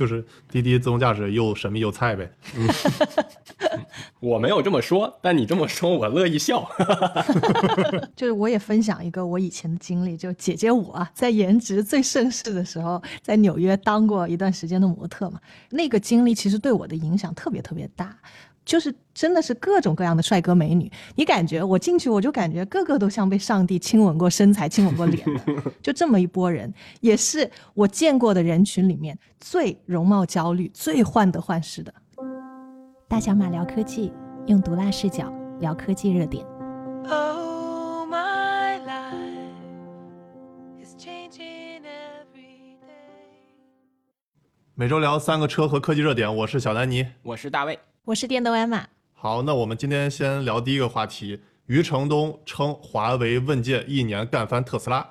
[0.00, 2.32] 就是滴滴自动驾驶又神秘又菜呗。
[4.18, 6.66] 我没有这么说，但你这么说，我乐意笑。
[8.16, 15.38] 就是我也分享一个我以前的经历，就姐姐我在颜值最盛世的时候，在纽约当过一段时间的模特嘛。
[15.68, 18.16] 那个经历其实对我的影响特别特别大，
[18.70, 31.92] 就是真的是各种各样的帅哥美女，你感觉我进去我就感觉个个都像被上帝亲吻过身材、亲吻过脸的， 就这么一波人，也是我见过的人群里面最容貌焦虑、最患得患失的。
[33.08, 34.12] 大小马聊科技，
[34.46, 36.46] 用毒辣视角聊科技热点。
[37.08, 39.50] Oh, my life
[40.80, 43.50] is changing every day.
[44.76, 47.04] 每周聊三个车和科技热点，我是小丹尼。
[47.24, 51.38] 我是大卫，我是电动艾玛，好，那我们今天先聊第一个话题。
[51.66, 55.06] 余承东称华为问界一年干翻特斯拉，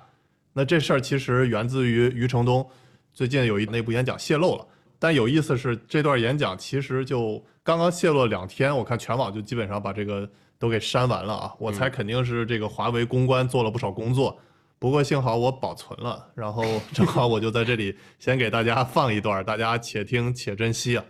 [0.53, 2.67] 那这事儿其实源自于余承东
[3.13, 4.67] 最近有一内部演讲泄露了。
[4.97, 11.53] 但有意思是，这段演讲其实就刚刚泄露了两天，我看全网就基本上把这个都给删完了啊。
[11.59, 14.37] 我猜肯定是这个华为公关做了不少工作，
[14.79, 21.05] 不过幸好我保存了，然后正好我就在这里先给大家放一段，大家且听且珍惜啊。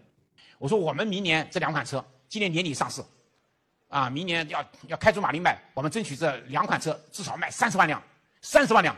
[0.60, 3.02] 我说我们明年这两款车今年年底上市，
[3.88, 8.04] 啊，明年要要开足马力卖，我们争取这两款车至少卖三十万辆，
[8.42, 8.94] 三十万辆，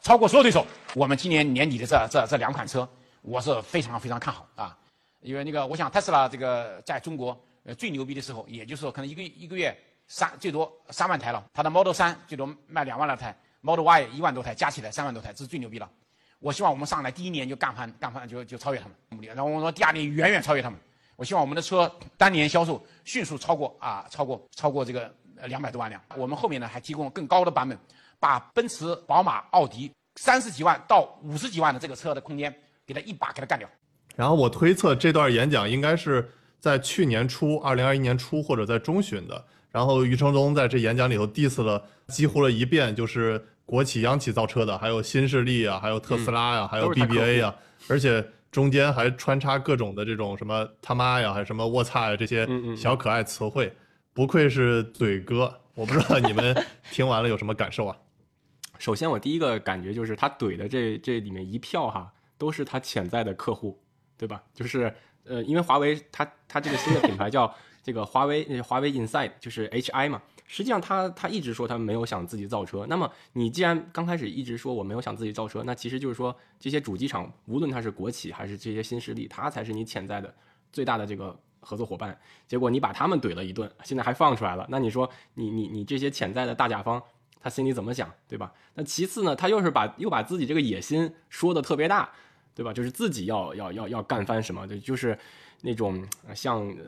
[0.00, 0.64] 超过所有对手。
[0.94, 2.88] 我们今年年底的这这这两款车，
[3.22, 4.78] 我是非常非常看好啊，
[5.20, 15.90] 因为那个我想特斯拉这个在中国呃最牛逼的时候，也就是说可能一个一个月三最多三万台了，它的 Model 三最多卖两万来台，Model Y 一万多台，加起来三万多台，这是最牛逼了。
[16.38, 20.78] 我希望我们上来第一年就干翻干翻就就超越他们，然后我说第二年远远超越他们。
[21.20, 25.14] 我希望我们的车当年销售迅速超过啊，超过超过这个
[25.48, 26.00] 两百多万辆。
[26.16, 27.78] 我们后面呢还提供更高的版本，
[28.18, 32.50] 把奔驰、宝马、奥迪三十几万到五十几万的这个车的空间，
[32.86, 33.68] 给它一把给它干掉。
[34.16, 36.26] 然后我推测这段演讲应该是
[36.58, 39.44] 在去年初，二零二一年初或者在中旬的。
[39.70, 47.54] 然后余承东在这演讲里头 diss 了几乎了一遍，就是国企、央企造车的，还有新势力啊，还有特斯拉呀、还有 BBA 啊，
[47.90, 53.72] 而且中间还穿插各种的这种什么他妈呀，还是什么我擦呀这些小可爱词汇，
[54.12, 55.60] 不愧是怼哥。
[55.74, 56.54] 我不知道你们
[56.90, 57.96] 听完了有什么感受啊？
[58.78, 63.80] 首先我第一个感觉就是他怼的这这里面一票哈，都是他潜在的客户，
[64.18, 64.42] 对吧？
[64.52, 64.92] 就是
[65.24, 70.20] 呃，因为华为它它这个新的品牌叫这个华为呃华为 Inside，就是 HI 嘛。
[70.52, 72.84] 实际上他他一直说他没有想自己造车。
[72.88, 80.34] 那么你既然刚开始一直说我没有想自己造车，那其实就是说这些主机厂，无论它是国企还是这些新势力，它才是你潜在的
[80.72, 82.18] 最大的这个合作伙伴。
[82.48, 87.00] 结果你把他们怼了一顿，现在还放出来了，那你说你你你这些潜在的大甲方，
[87.40, 88.52] 他心里怎么想，对吧？
[88.74, 92.10] 那其次呢，他又是把又把自己这个野心说的特别大，
[92.56, 92.72] 对吧？
[92.72, 95.16] 就是自己要要要要干翻什么，对，就是
[95.62, 96.84] 那种像呃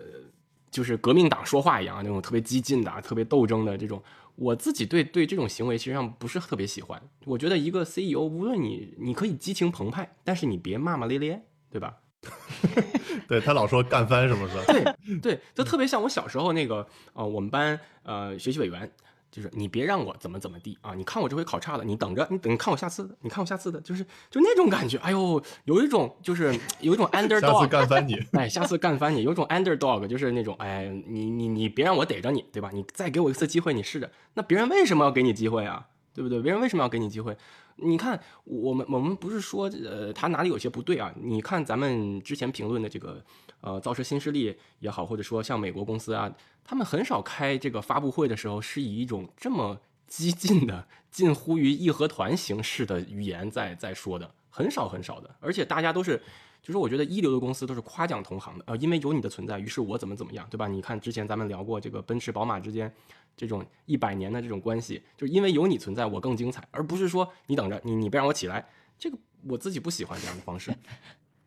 [0.72, 4.02] 就是革命党说话一样，那种特别激进的、特别斗争的这种。
[4.34, 7.00] 我自己对对这种行为实际上不是特别喜欢。
[7.26, 11.98] 我觉得一个 CEO，无论你你可以激情澎湃，但是你别骂骂咧咧，对吧？
[13.28, 14.64] 对他老说干翻什么的，
[15.04, 18.90] 对对，就特别像我小时候那个呃，我们班呃学习委员，
[19.32, 20.94] 就是你别让我怎么怎么地啊！
[20.94, 24.98] 你看我这回考差了，你等着，你等看我下次的，你看我下次的，就是就那种感觉。
[24.98, 28.14] 哎呦，有一种就是有一种 underdog，干翻你。
[28.38, 32.70] 哎，下次干翻你，有种 underdog，就是那种哎，你你你别让我逮着你，对吧？
[32.74, 34.10] 你再给我一次机会，你试着。
[34.34, 35.88] 那别人为什么要给你机会啊？
[36.14, 36.38] 对不对？
[36.42, 37.34] 别人为什么要给你机会？
[37.76, 41.10] 你看，我们我们不是说呃他哪里有些不对啊？
[41.18, 43.24] 你看咱们之前评论的这个
[43.62, 46.30] 呃造车新势力也好，或者说像美国公司啊，
[46.62, 56.22] 他们很少开这个发布会的时候是以一种这么激进的、近乎于义和团形式的语言在在说的，很少很少的，而且大家都是。
[56.62, 60.68] 就是我觉得一流的公司都是夸奖同行的，呃，因为有你的存在，于是我怎么怎么样，对吧？
[60.68, 62.94] 你看之前咱们聊过这个奔驰、宝马之间
[63.36, 68.64] 这种一百年的这种关系，就是因为有你存在，我更精彩，而不是说你等着你你别让我起来，
[68.96, 69.18] 这个
[69.48, 70.72] 我自己不喜欢这样的方式。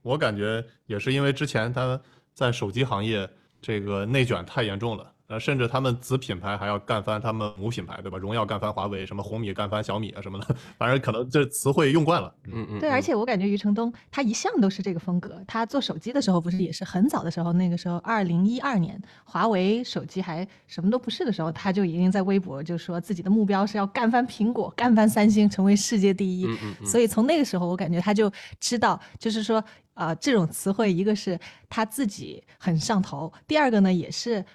[0.05, 1.99] 我感觉也是因为之前他
[2.31, 3.28] 在手机行业
[3.59, 8.17] 这个内卷太严重了，呃，甚至他们子品牌还要干翻他们母品牌，对吧？
[8.17, 12.31] 荣耀干翻华为，什么红米干翻小米啊什么的，反正可能这词汇用惯了。
[12.53, 15.41] 嗯嗯，对，而且我感觉余承东他一向都是这个风格。
[15.47, 26.45] 他做手机的时候，不是也是很早的时候，那个时候二零一二年，华为手机还什么都不是的时候，他就已经在微博就说自己的目标是要干翻苹果、干翻三星，成为世界第一。
[26.45, 29.63] 嗯嗯嗯所以从那个时候，我感觉他就知道，就是说，
[29.95, 34.45] 呃，这种词汇，一个是他自己很上头，第二个呢，也是。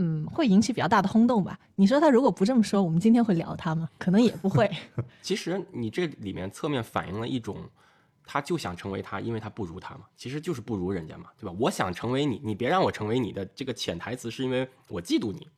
[0.00, 1.58] 嗯，会引起比较大的轰动吧？
[1.74, 3.88] 你说他如果不这么说，我们今天会聊他吗？
[3.98, 4.70] 可能也不会。
[5.20, 7.68] 其实你这里面侧面反映了一种
[8.24, 11.56] 他就想成为他，因为他不如他嘛，其实就是不如人家嘛，对吧？
[11.58, 15.48] 我想成为你，你别让我成为你的这个潜台词是因为我嫉妒你，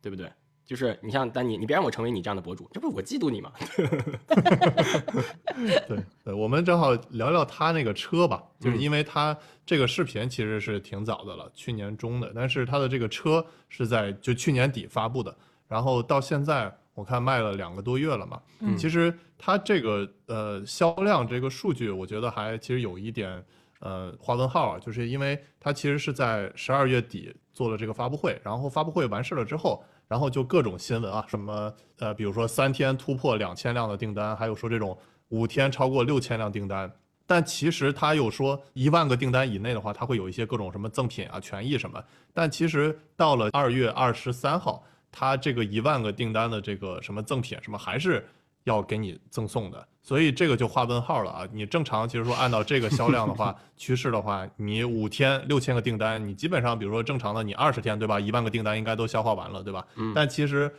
[0.00, 0.30] 对不对？
[0.72, 3.52] 就是你像丹尼，你别让我成为你这样的博主，这不是我嫉妒你吗？
[5.86, 9.36] 对对，我们正好聊聊他那个车吧，就是因为他
[9.66, 15.36] 这个视频其实是挺早的了，去年中的，但是他的这个车是在就去年底发布的，
[15.68, 18.40] 然后到现在我看卖了两个多月了嘛。
[18.60, 23.44] 嗯其实他这个呃销量这个数据，我觉得还其实有一点
[23.80, 34.94] 呃划问号啊，就是因为他其实是在十二月底做了这个发布会，然后发布会完事了之后，然后就各种新闻啊，什么呃比如说三天突破两千辆的订单，还有说这种
[35.30, 36.92] 五天超过六千辆订单。
[37.26, 41.98] 但其实他又说一万个订单以内的话，他会有一些各种什么赠品啊、权益什么。
[42.34, 48.22] 但其实到了二月二十三号，他这个一万个订单的这个什么赠品什么还是
[48.64, 51.48] 要给你赠送的，所以这个就画问号了啊！
[51.52, 59.86] 你正常其实说按照这个销量的话， 趋势的话，你五天六千个订单，你基本上比如说正常的你二十天对吧，一万个订单应该都消化完了对吧？
[59.94, 60.74] 嗯但其实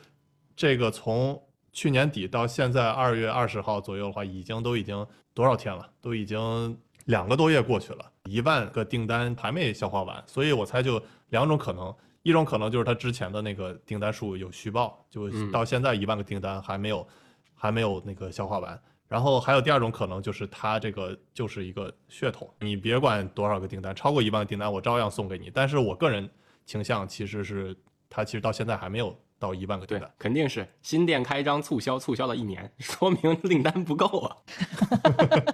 [0.58, 1.42] 这个从
[1.72, 5.90] 去年底到现在二月二十号左右的话，已经都已经多少天了？
[6.02, 17.08] 都已经两个多月过去了，一万个订单还没消化完，所以我猜就两种可能，一种可能就是他之前的那个订单数有虚报，就嗯到现在一万个订单还没有
[17.56, 18.78] 还没有那个消化完。
[19.14, 25.52] 然后还有第二种可能就是它这个就是一个噱头，你别管多少个订单，超过一万个订单我照样送给你。
[25.54, 26.28] 但是我个人
[26.66, 27.78] 倾向其实是
[28.10, 34.36] 它其实到现在还没有到一万个订单。，肯定是新店开张促销，促销了一年， 说明订单不够啊。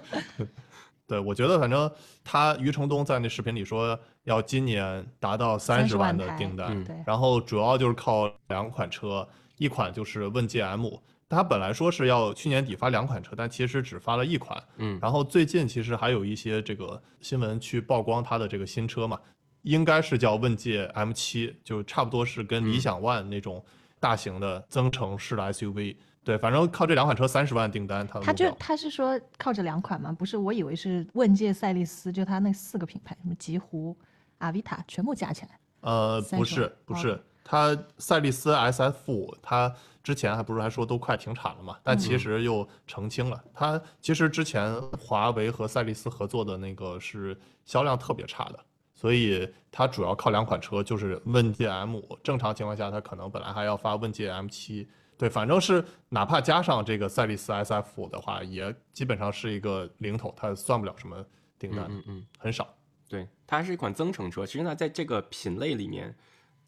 [1.06, 1.92] 对，我觉得反正
[2.24, 9.28] 他余承东在那视频里说要今年达到三十万的订单，嗯然后主要就是靠两款车，
[9.58, 10.86] 一款就是问界 M，
[11.30, 14.62] 他本来说是要去年底发两款车，但其实只发了一款。
[14.78, 19.18] 嗯然后最近其实还有一些这个新闻去曝光他的这个新车嘛，
[19.62, 23.64] 应该是叫问界 M 7就差不多是跟理想 ONE 那种
[24.00, 25.96] 大型的增程式的 SUV。
[26.22, 30.14] 对，反正靠这两款车三十万订单，他他就他是说靠这两款吗？
[30.18, 33.96] 不是，我以为是问界、赛力斯，就他那四个品牌，什么极狐、
[34.38, 35.58] 阿维塔，全部加起来。
[35.80, 39.74] 呃，不30是哦不是，它赛力斯 SF 五，它
[40.04, 48.64] 之前还不是还说都快停产了嘛，但其实又澄清了，它其实之前华为和赛力斯合作的那个是销量特别差的，
[48.94, 54.88] 所以它主要靠两款车，就是问界 M 五，正常情况下它可能本来还要发问界 M 七。
[55.18, 61.26] 对，反正是哪怕加上这个赛力斯 SF 五的话，也基本上是一个零头，它算不了什么
[61.58, 62.72] 订单，嗯嗯，很少。
[63.08, 64.46] 对，它是一款增程车。
[64.46, 66.16] 其实呢，在这个品类里面，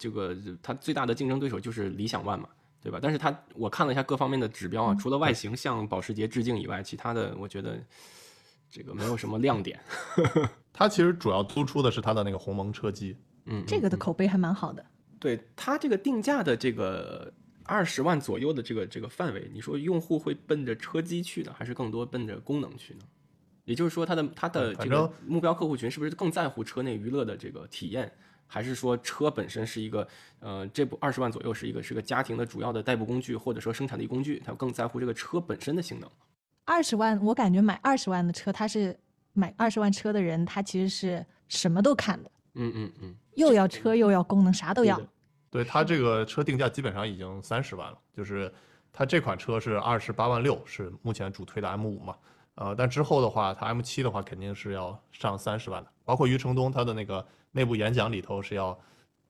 [0.02, 2.48] 这个它最大的竞争对手就是理想 ONE 嘛，
[2.82, 2.98] 对吧？
[3.00, 7.78] 但是它我看了一下各方面的指标啊，除了外形向保时捷致敬以外，其他的我觉得
[8.68, 9.78] 这个没有什么亮点。
[10.74, 14.84] 它其实主要突出的是它的那个鸿蒙车机，嗯，这个的口碑还蛮好的。
[15.20, 17.32] 对它这个定价的这个
[17.62, 23.00] 二十万左右的这个这个范围，你说用户会奔着车机去呢，还是更多奔着功能去呢？
[23.64, 28.12] 也就是说，它的它的这个目标客户群是不是更在乎车内娱乐的这个体验，
[28.52, 30.06] 还是说车本身是一个
[30.40, 36.10] 呃这部二十万左右是一个是个家庭的主要的代步工具，或者说生产力工具，它更在乎这个车本身的性能？
[36.66, 38.94] 二十万，我感觉买二十万的车，他是
[39.32, 45.00] 买二十万车的人，他其实是什么都看的，嗯嗯嗯，又要车又要功能，啥都要
[45.50, 48.52] 对它这个车定价基本上已经三十万了，就是
[48.92, 52.14] 它这款车是二十八万六，是目前主推的 M 五嘛，
[52.54, 58.78] 呃，但之后的话，它 M 七的话肯定是要上三十万的，包括余承东他的那个内部演讲里头是要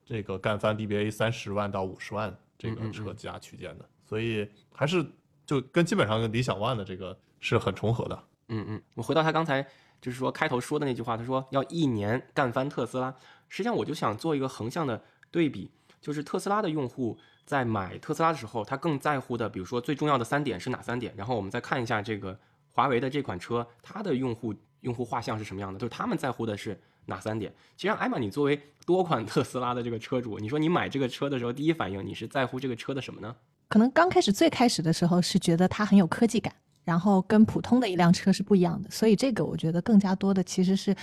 [0.04, 5.04] 这个干翻 BBA 三十万到五十万这个车价区间的，所以还是
[5.46, 8.24] 就跟基本上跟理想 ONE 的这个是很重合的。
[8.48, 9.62] 嗯嗯，我回到他刚才
[10.00, 13.14] 就是说开头说的那句话，他说要一年干翻特斯拉。
[13.48, 21.14] 实际上，我就想做一个横向的对比，就是特斯拉的用户在买特斯拉的时候，他更在乎的，比如说最重要的三点是哪三点？
[21.16, 22.38] 然后我们再看一下这个
[22.72, 25.78] 华为的这款车，它的用户用户画像是什么样的？
[25.78, 27.54] 就是他们在乎的是哪三点？
[27.76, 33.34] 其实，艾玛，你作为多款特斯拉的这个车主，你说你买这个车的时候，第一反应你是在乎这个车的什么呢？
[33.68, 40.94] 可能刚开始最开始的时候是觉得它很有科技感，然后跟普通的一辆车是不一样的，所以这个我觉得更加多的其实是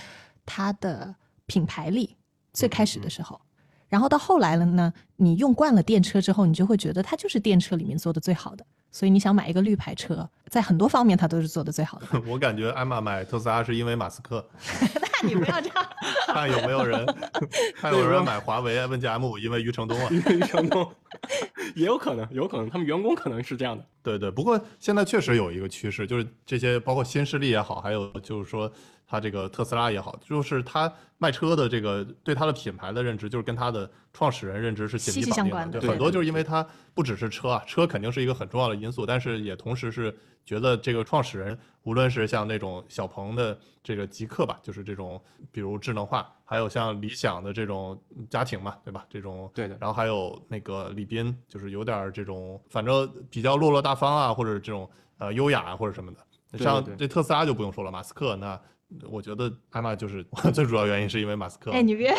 [0.44, 1.14] 它的
[1.46, 2.16] 品牌力。
[2.52, 3.40] 最开始的时候，
[3.88, 12.06] 然后到后来了呢，你用惯了电车之后，你就会觉得它就是电车里面做的最好的，所以你想买一个绿牌车，在很多方面它都是做的最好的。
[12.26, 14.44] 我感觉艾玛买特斯拉是因为马斯克，
[15.22, 15.88] 那你不要这样，
[16.26, 17.06] 看有没有人，
[17.76, 20.08] 看有人买华为问界 M 五，因为余承东啊。
[20.10, 20.92] 余承东，
[21.76, 23.84] 也有可能，有可能他们员工可能是这样的。
[24.02, 28.70] 对对，不过现在确实有一个趋势，就是这些包括新势力也好，还有就是说
[29.10, 35.32] 它这个特斯拉也好，就是他卖车的这个对他的品牌的认知，就是跟他的创始人认知是紧息息密。
[35.34, 36.64] 相关的对，很多就是因为他
[36.94, 49.04] 不只是车啊，车肯定是一个很重要的因素，但是也同时是觉得这个创始人，无论是像那种小鹏的这个极客吧，就是这种比如智能化，还有像理想的这种家庭嘛，对吧？
[49.10, 54.88] 这种对的然后还有那个李斌，就是有点儿这种，反正比较落落大方啊，或者这种
[55.18, 56.18] 呃优雅啊，或者什么的。
[56.58, 58.60] 像这特斯拉就不用说了，马斯克那
[59.08, 61.70] 我觉得艾玛就是 最主要原因是因为马斯克。
[61.70, 62.14] 哎，你别，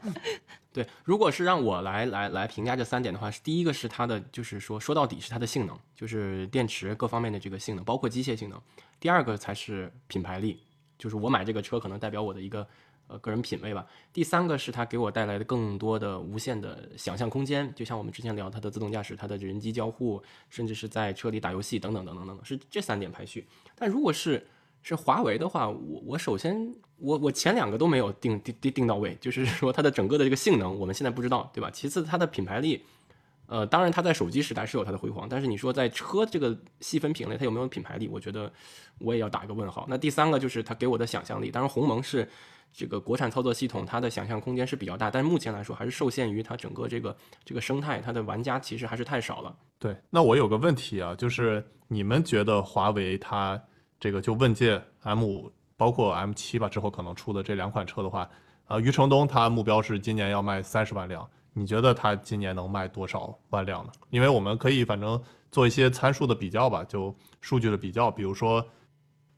[0.72, 8.60] 对，如果是让我来来来评价这三点的话，是第一个是它的，就是说说到底是它的性能，就是电池各方面的这个性能，包括机械性能。
[9.00, 10.62] 第二个才是品牌力，
[10.98, 12.66] 就是我买这个车可能代表我的一个
[13.08, 13.86] 呃个人品味吧。
[14.12, 23.46] 第三个是它给我带来的更多的无限的想象空间，就像我们之前聊它的自动驾驶、它的人机交互，甚至是在车里打游戏等等等等等等，是这三点排序。
[23.74, 24.46] 但如果是
[24.82, 31.70] 是华为的话，我我首先我我前两个都没有定定定定到位，就是说它的整个的这个性能我们现在不知道，对吧？
[31.70, 32.84] 其次它的品牌力，
[33.46, 38.52] 呃，当然它在手机时代是有它的辉煌，但是你说在车这个细分品类它有没有品牌力，我觉得
[38.98, 39.86] 我也要打一个问号。
[39.88, 42.28] 那第三个就是它给我的想象力，当然鸿蒙是
[42.72, 49.54] 这个国产操作系统，它的想象空间是比较大，但是目前来说还是受限于它整个这个这个生态，它的玩家其实还是太少了。
[49.78, 53.62] 对，那我有个问题啊，就是你们觉得华为它
[54.02, 58.28] 这个就问界 M 五，包括 M 七吧，之后可能出的这两款车的话，
[58.66, 63.92] 啊，余承东他目标是今年要卖三十万辆，你觉得他今年能卖多少万辆呢？
[64.10, 68.66] 因为我们可以反正做一些参数的比较吧，就数据的比较，比如说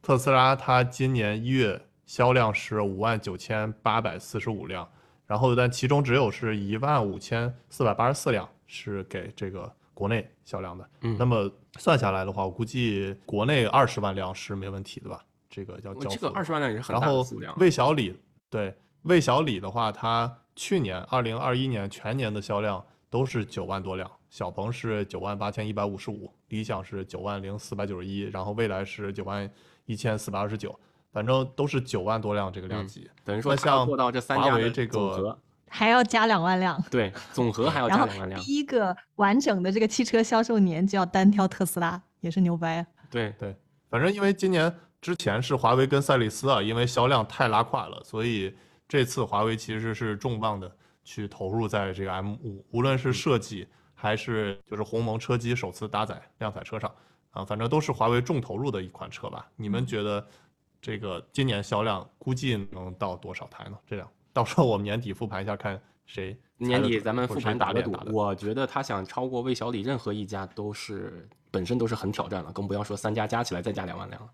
[0.00, 4.88] 特斯拉它今年一月销量是五万九千八百四十五辆，
[5.26, 10.91] 然后但其中只有是一万五千四百八十四辆是给这个国内销量的。
[11.01, 15.25] 嗯那么算下来的话，我估计国内二十万辆是没问题的吧？
[15.49, 17.55] 这个要交付这个二十万辆也是很然后大的数量。
[17.59, 18.15] 魏小李
[18.51, 29.49] 对魏小李的话，它去年二零二一年全年的销量都是九万多辆，小鹏是九万八千一百五十五，理想是九万零四百九十一，然后蔚来是九万
[29.87, 30.77] 一千四百二十九，
[31.13, 33.09] 反正都是九万多辆这个量级。
[33.23, 35.39] 等于说像做到这三华家的为这个总和，
[35.76, 36.81] 还要加两万辆。
[36.88, 38.40] 对，总和还要加两万辆。
[38.40, 42.87] 第一个完整的这个汽车销售年就要单挑特斯拉，也是牛掰啊！
[43.11, 43.57] 对，对，
[43.90, 50.71] 反正因为今年之前是华为跟赛力斯啊，因为销量太拉胯了，所以这次华为其实是重磅的
[51.02, 56.88] 去投入在这个 M 五，无论是设计还是就是鸿蒙车机首次搭载量产车上
[57.33, 59.45] 啊，反正都是华为重投入的一款车吧。
[59.57, 60.25] 你们觉得
[60.81, 63.76] 这个今年销量估计能到多少台呢？
[63.85, 74.29] 这样到时候我们年底复盘一下，看谁年底咱们复盘打个赌我觉得他想超过魏小李任何一家都是本身都是很挑战了，更不要说三家加起来再加两万辆了。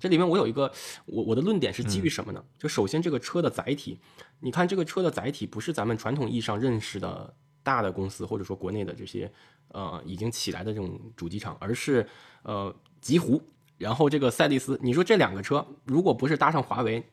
[0.00, 0.72] 这里面我有一个
[1.04, 2.42] 我我的论点是基于什么呢？
[2.58, 4.00] 就首先这个车的载体，
[4.40, 7.32] 你看这个车的载体不是咱们传统意义上认识的
[7.62, 9.30] 大的公司或者说国内的这些
[9.68, 12.04] 呃已经起来的这种主机厂，而是
[12.42, 13.40] 呃极狐，
[13.78, 14.80] 然后这个赛力斯。
[14.82, 17.04] 你说这两个车如果不是搭上华为，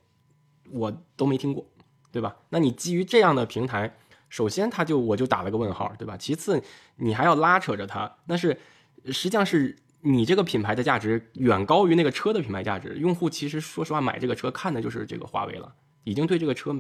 [0.72, 1.64] 我都没听过，
[2.12, 2.36] 对吧？
[2.50, 3.96] 那你基于这样的平台，
[4.30, 6.16] 首先他就我就打了个问号，对吧？
[6.18, 6.62] 其次
[6.96, 8.58] 你还要拉扯着他，那是
[9.06, 12.96] 实际上是你这个品牌的价值远高于那个车的品牌价值。
[12.96, 15.74] 用户其实说实话买这个车看的就是这个华为了，
[16.04, 16.72] 已经对这个车，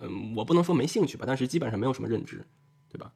[0.00, 2.44] 嗯，我不能说没兴趣吧，但是基本上没有什么认知，
[2.88, 3.12] 对吧？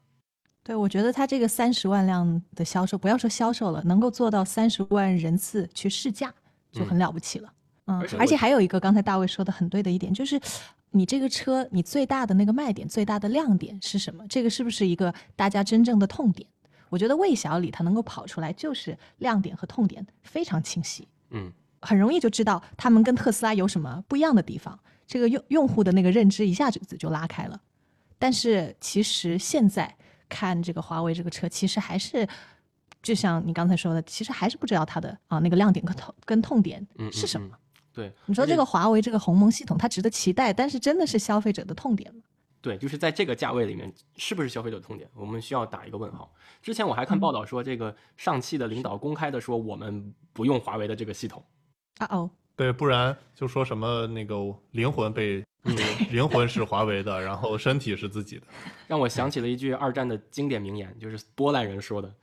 [0.62, 6.32] 对，我觉得它这个三十万辆的销售，不要说销售了，能够做到三十万人次去试驾，
[6.70, 7.52] 就很了不起了。
[7.86, 10.38] 嗯，而且而且还有一个，刚才大卫说的很对的一点，就是
[10.92, 14.26] 你这个车，你最大的那个卖点、最大的亮点是什么？
[14.28, 16.49] 这个是不是一个大家真正的痛点？
[16.88, 21.06] 我觉得魏小李他能够跑出来，就是亮点和痛点非常清晰。
[21.30, 27.61] 嗯，很容易就知道他们跟特斯拉有什么不一样的地方，这个用用户的那个认知一下子就拉开了。
[28.18, 29.97] 但是其实现在
[30.28, 32.26] 看这个华为这个车，其实还是
[33.00, 37.56] 就像你刚才说的，其实还是不知道它的啊那个亮点跟痛跟痛点嗯是什么。
[37.94, 42.23] 且你说这个华为这个鸿蒙系统，它值得期待，但是真的是消费者的痛点吗？
[42.62, 46.30] 对，就是在这个价位里面，是不是消费者痛点，我们需要打一个问号。
[46.61, 51.42] 之前我还看报道说，这个上汽的领导公开的说，我们不用华为的这个系统。
[51.99, 54.37] 啊哦，对，不然就说什么那个
[54.73, 55.42] 灵魂被
[56.12, 58.42] 灵魂是华为的，然后身体是自己的。
[58.87, 62.14] 让我想起了一句二战的经典名言，就是波兰人说的。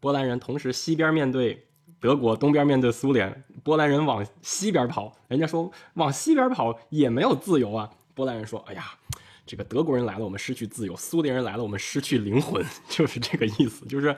[0.00, 1.66] 波兰人同时西边面对
[2.04, 7.90] 德国，东边面对苏联，波兰人往西边跑，人家说往西边跑也没有自由啊。
[8.12, 8.84] 波兰人说：“哎呀，
[9.46, 13.86] 这个德国人来了，我们失去自由；苏联人来了，我们失去灵魂， 就是这个意思。
[13.86, 14.14] 就是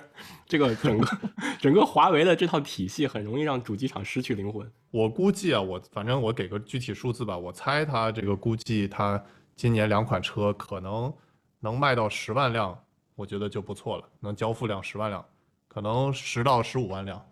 [0.48, 1.18] 这个整个
[1.62, 4.68] 整个华为的这套体系，很容易让主机厂失去灵魂。
[4.90, 9.22] 我估计啊，我反正我给个具体数字吧，我猜它这个估计它
[9.54, 11.14] 今年两款车可能
[11.60, 12.76] 能卖到十万辆，
[13.14, 15.24] 我觉得就不错了，能交付量十万辆，
[15.68, 17.24] 可能十到十五万辆。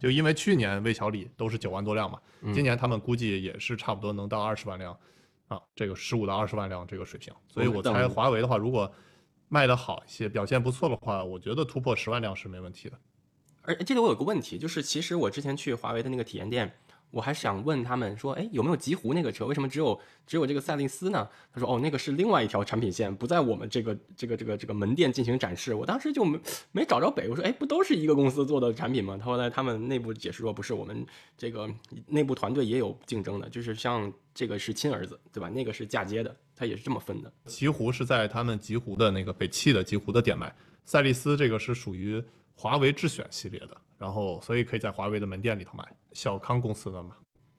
[0.00, 2.18] 就因为去年魏小李都是九万多辆嘛，
[2.54, 4.98] 今年他们估计也是差不多能到二十万辆，
[5.48, 8.90] 啊，这个十五到二十万辆这个水平，所以我猜华为的话，如果
[9.48, 12.98] 卖得好一些，表现不错的话，我觉得突破十万辆是没问题的。
[13.62, 16.74] 而这里我有个问题，就是其实我之前去华为的那个体验店，
[17.10, 19.46] 我还想问他们说，哎，有没有极狐那个车？
[19.46, 21.28] 为什么只有只有这个赛力斯呢？
[21.52, 25.74] 他说，哦，那个是另外一条产品线，不在我们这个这个这个这个门店进行展示。
[25.74, 26.38] 我当时就没
[26.72, 29.16] 没找着北，我说，哎，不都是一个公司做的产品吗？
[29.18, 31.04] 他后来他们内部解释说，不是，我们
[31.36, 31.68] 这个
[32.06, 35.48] 内部团队也有竞争的，就是像这个是亲儿子，对吧？
[35.48, 37.32] 那个是嫁接的，他也是这么分的。
[37.46, 42.22] 极狐是在他们极狐的那个北汽的极狐的店卖，赛力斯这个是属于
[42.54, 47.14] 华为智选系列的，然后所以可以在华为的门店里头买，小康公司的嘛。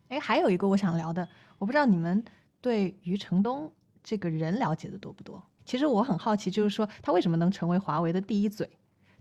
[0.08, 1.28] 哎，还有一个我想聊的，
[1.60, 2.24] 我不知道你们
[2.60, 3.72] 对余承东
[4.04, 5.42] 这个人了解的多不多？
[5.64, 8.68] 其实我很好奇，就是说他为什么能成为华为的第一嘴？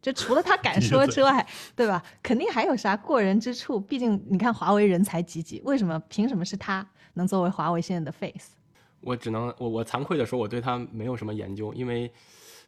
[0.01, 1.47] 就除了他敢说之外，
[1.77, 2.03] 对吧？
[2.23, 3.79] 肯定还有啥过人之处。
[3.79, 8.55] 毕竟你看华为人才济济，为什么凭什么是他能作为华为现在的 face？
[9.03, 12.11] 我只能我我惭愧的说，我对他没有什么研究，因为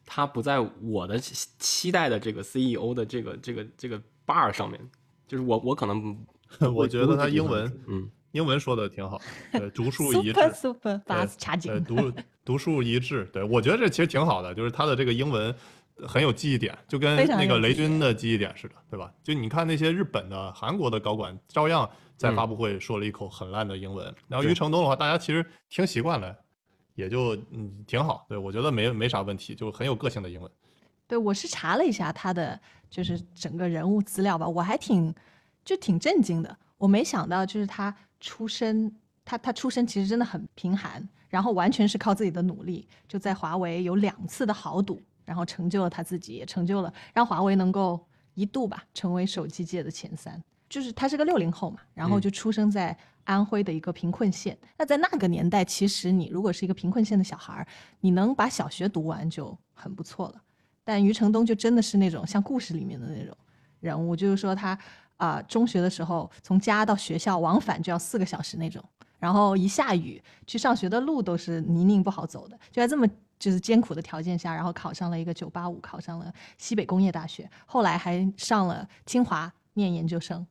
[0.05, 4.81] 他不在我的期期待的这个 CEO 的这个这个这个 bar 上面。
[5.27, 6.17] 就是我我可能
[6.75, 9.21] 我觉得他英文，嗯，英文说的挺好，
[9.53, 11.85] 对，读数一致 super super 对 fast 插呃，紧。
[11.85, 12.13] 读
[12.45, 15.55] 读数一致，对我觉得这其实挺好的，就是他的这个英文
[16.07, 19.13] 很有记忆点，就跟那个雷军的记忆点似的，对吧？
[19.23, 24.05] 就你看那些日本的、韩国的高管，照样在嗯发布会说了一口很烂的英文。
[24.29, 26.37] 然后对余承东的话，大家其实听习惯了，
[26.95, 30.51] 也就嗯挺好，对我觉得没没啥问题，就很有个性的英文。
[31.07, 32.59] 对，我是查了一下他的
[32.93, 35.13] 就是整个人物资料吧，我还挺
[35.65, 36.55] 就挺震惊的。
[36.77, 38.95] 我没想到就是他出身，
[39.25, 47.99] 他他出身其实真的很贫寒，然后完全是靠自己的努力，就在华为有两次的豪赌，然后成就了他自己，也成就了让华为能够
[48.35, 50.39] 一度吧成为手机界的前三。
[50.69, 54.57] 就是他是个六零后嘛，然后就出生在安徽的一个贫困县。
[54.77, 57.67] 那在那个年代，其实你如果是一个贫困县的小孩儿，
[58.01, 60.43] 你能把小学读完就很不错了。
[60.85, 63.37] 但余承东就真的是那种像故事里面的那种
[63.81, 64.79] 人物，就是说他
[65.17, 68.83] 啊、中学的时候从家到学校往返就要四个小时那种，
[69.19, 73.07] 然后一下雨去上学的路都是泥泞不好走的，就在这么
[73.39, 80.45] 就是艰苦的条件下，然后考上了一个九八五，考上了西北工业大学，后来还上了清华念研究生。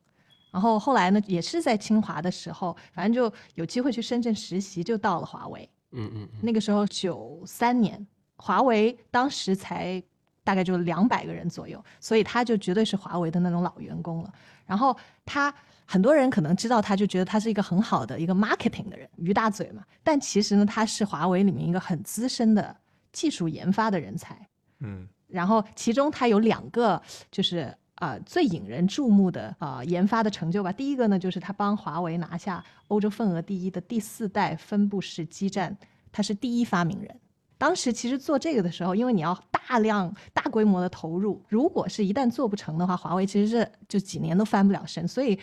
[0.50, 5.68] 然后后来呢，也是在清华的时候，反正就有机会去深圳实习，就到了华为。
[5.92, 10.02] 嗯嗯嗯，那个时候九三年，华为当时才
[10.44, 14.32] 大概就两百个人左右，所以他就绝对是华为的那种老员工了。
[14.66, 15.52] 然后他
[15.84, 19.84] 很多人可能知道他，就觉得他是一个很好的一个 marketing 的人，于大嘴嘛。
[20.02, 22.74] 但其实呢，他是华为里面一个很资深的
[23.12, 24.36] 技术研发的人才。
[24.80, 27.00] 嗯，然后其中他有两个
[27.30, 30.72] 就是啊、呃最引人注目的啊、呃研发的成就吧。
[30.72, 35.76] 第一个呢，就是他帮华为拿下欧洲份额第一的第四代分布式基站，
[36.10, 37.20] 他是第一发明人。
[37.62, 45.38] 当时其实做这个的时候，因为你要大量、大规模的投入，如果是一旦做不成的话，华为其实是就几年都翻不了身，所以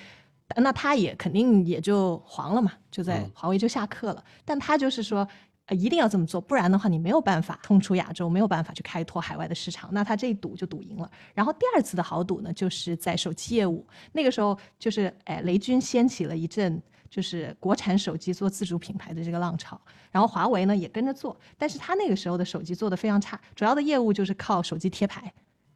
[0.57, 4.21] 那他也肯定也就黄了嘛，就在嗯华为就下课了。
[4.43, 5.25] 但他就是说，
[5.67, 9.89] 呃，一定要这么做，不然的话你没有办法冲出亚洲，没有办法去开拓海外的市场。
[9.93, 11.09] 那他这一赌就赌赢了。
[11.33, 16.83] 然后第二次的豪赌呢，就是在手机业务，那个时候就是哎，雷军掀起了一阵。
[17.09, 19.79] 就是国产手机做自主品牌的这个浪潮，
[20.11, 25.33] 然后华为呢也跟着做，但是他那个时候的手机做的非常差，主要的业务就是靠手机贴牌。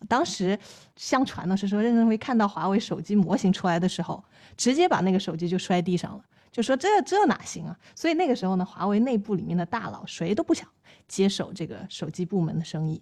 [0.08, 0.60] 当时
[0.96, 4.24] 相传呢是说，任正非看到华为手机模型出来的时候，
[4.58, 7.80] 直接把那个手机就摔地上了，就说这这哪行啊？
[7.96, 10.68] 所以那个时候呢，华为内部里面的大佬谁都不想
[11.08, 13.02] 接手这个手机部门的生意。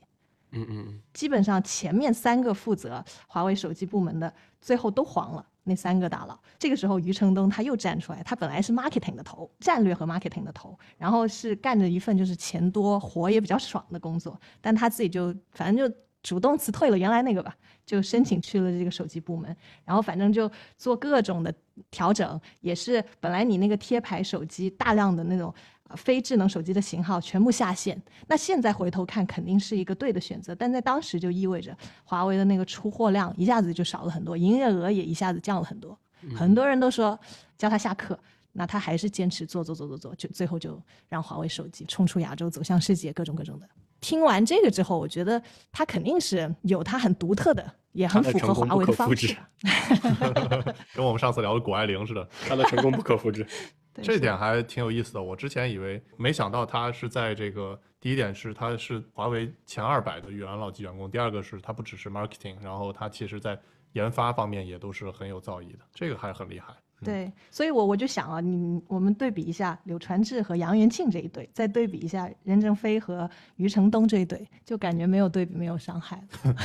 [0.51, 5.45] 嗯嗯，基本上前面三个负责华为手机部门的，最后都黄了。
[5.63, 21.53] 那三个大佬，这个时候余承东他又站出来，他本来是 marketing 的头，战略和 marketing 的头，然后是干着一份就是钱多活也比较爽的工作，但他自己就反正就主动辞退了原来那个吧，就申请去了这个手机部门，然后反正就做各种的
[21.91, 25.53] 调整，也是本来你那个贴牌手机大量的那种
[25.95, 35.97] 非智能手机的型号全部下线，那现在回头看肯定是一个对的选择，但在当时就意味着华为的那个出货量一下子就少了很多，营业额也一下子降了很多，
[36.35, 37.19] 很多人都说
[37.57, 38.19] 叫他下课。
[38.53, 40.77] 那他还是坚持做做做做做，就最后就
[41.07, 43.69] 让华为手机冲出亚洲，走向世界，各种各种的。
[44.01, 49.33] 听完这个之后，我觉得他肯定是有他很独特的，也很符合华为的方式。
[50.93, 53.47] 跟我们上次聊的谷爱凌似的，他的成功不可复制。
[53.93, 55.21] 对这点还挺有意思的。
[55.21, 63.59] 我之前以为，没想到他是在这个第一点是他是华为前二百的元老级员工，第二个是他不只是 marketing，然后他其实在
[63.93, 66.73] 研发方面也都是很有造诣的，这个还很厉害。
[67.03, 76.55] 对，所以我我就想啊，你我们对比一下柳传志和杨元庆这一对，再对比一下任正非和余承东这一对，就感觉没有对比没有伤害了。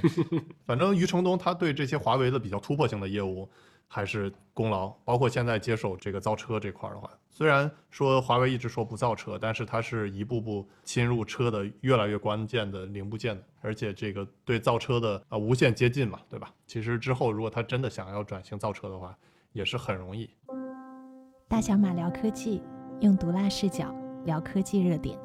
[0.66, 3.48] 反正余承东他对这些华为的比较突破性的业务
[3.88, 16.52] 还是功劳，包括现在接手这个造车这块的话，虽然说华为一直说不造车，但是它是一步步侵入车的越来越关键的零部件的，而且这个对造车的啊、无限接近嘛，对吧？
[16.66, 19.16] 其实之后如果他真的想要转型造车的话，
[19.52, 20.28] 也是很容易。
[21.48, 22.62] 大小马聊科技，
[23.00, 23.94] 用毒辣视角
[24.26, 25.18] 聊科技热点。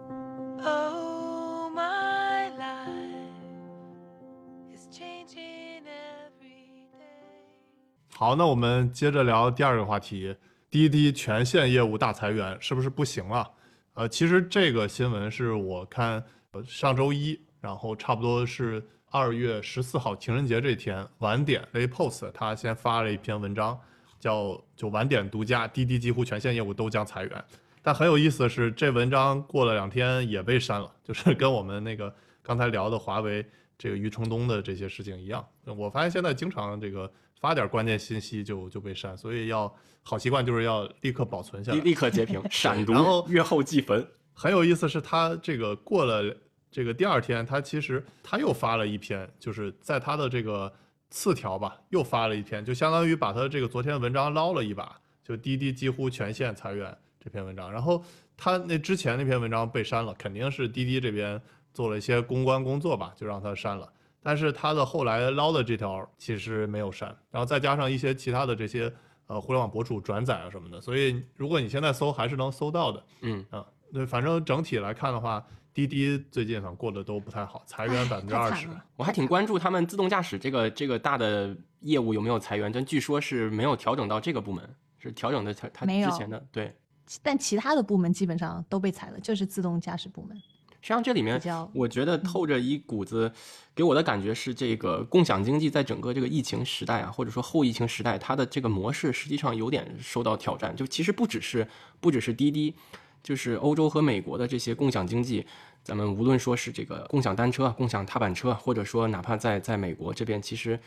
[8.15, 10.35] 好，那我们接着聊第二个话题，
[10.69, 13.49] 滴滴全线业务大裁员是不是不行了？
[13.95, 16.23] 呃，其实这个新闻是我看
[16.63, 23.77] 上周一，然后差不多是二月十四号情人节这天晚点 A Post 他先发了一篇文章，
[24.19, 27.45] 叫就晚点独家，滴滴几乎全线业务都将裁员。
[27.81, 33.43] 但很有意思的是，这文章过了两天也被删了， 就是跟我们那个刚才聊的华为
[33.75, 35.43] 这个余承东的这些事情一样。
[35.65, 37.11] 我发现现在经常这个
[37.43, 39.69] 发点关键信息就就被删，所以要
[40.01, 41.77] 好习惯就是要立刻保存下来。
[41.77, 44.07] 立立刻截屏， 闪读然后，月后祭坟。
[44.33, 46.33] 很有意思是，他这个过了
[46.71, 50.71] 这个第二天，他其实他又发了一篇，就是在他的这个
[51.09, 57.69] 次条吧，又发了一篇，就相当于把他这个昨天文章捞了一把，就滴滴几乎全线裁员这篇文章。
[57.69, 58.01] 然后
[58.37, 61.41] 他那之前那篇文章被删了，肯定是滴滴这边
[61.73, 63.91] 做了一些公关工作吧，就让他删了。
[64.23, 68.91] 但是他的后来捞的这条其实没有删，然后再加上一些其他的这些
[69.27, 73.03] 呃互联网博主转载啊什么的，所以如果你现在搜还是能搜到的。
[73.21, 78.67] 嗯啊，对，反正整体来看的话，滴滴最近反正过得都不太好，裁员百分之二十。
[78.95, 84.67] 我还挺关注他们自动驾驶这个这个大的业务有没有裁员，但据说是没有调整到这个部门，
[84.99, 86.73] 是调整的他他之前的对。
[87.21, 90.41] 但其他的部门基本上都被裁了，就是自动驾驶部门
[90.83, 91.41] 实际上这里面
[91.71, 93.31] 我觉得透着一股子，
[93.73, 100.75] 给我的感觉是这个共享经济在整个这个疫情时代啊，或者说后疫情时代，它的这个模式实际上有点受到挑战。
[100.75, 101.65] 就其实不只是
[102.01, 102.75] 不只是滴滴，
[103.23, 105.45] 就是欧洲和美国的这些共享经济，
[105.81, 110.77] 咱们无论说是这个共享单车、共享踏板车，或者说哪怕在在美国这边，其实，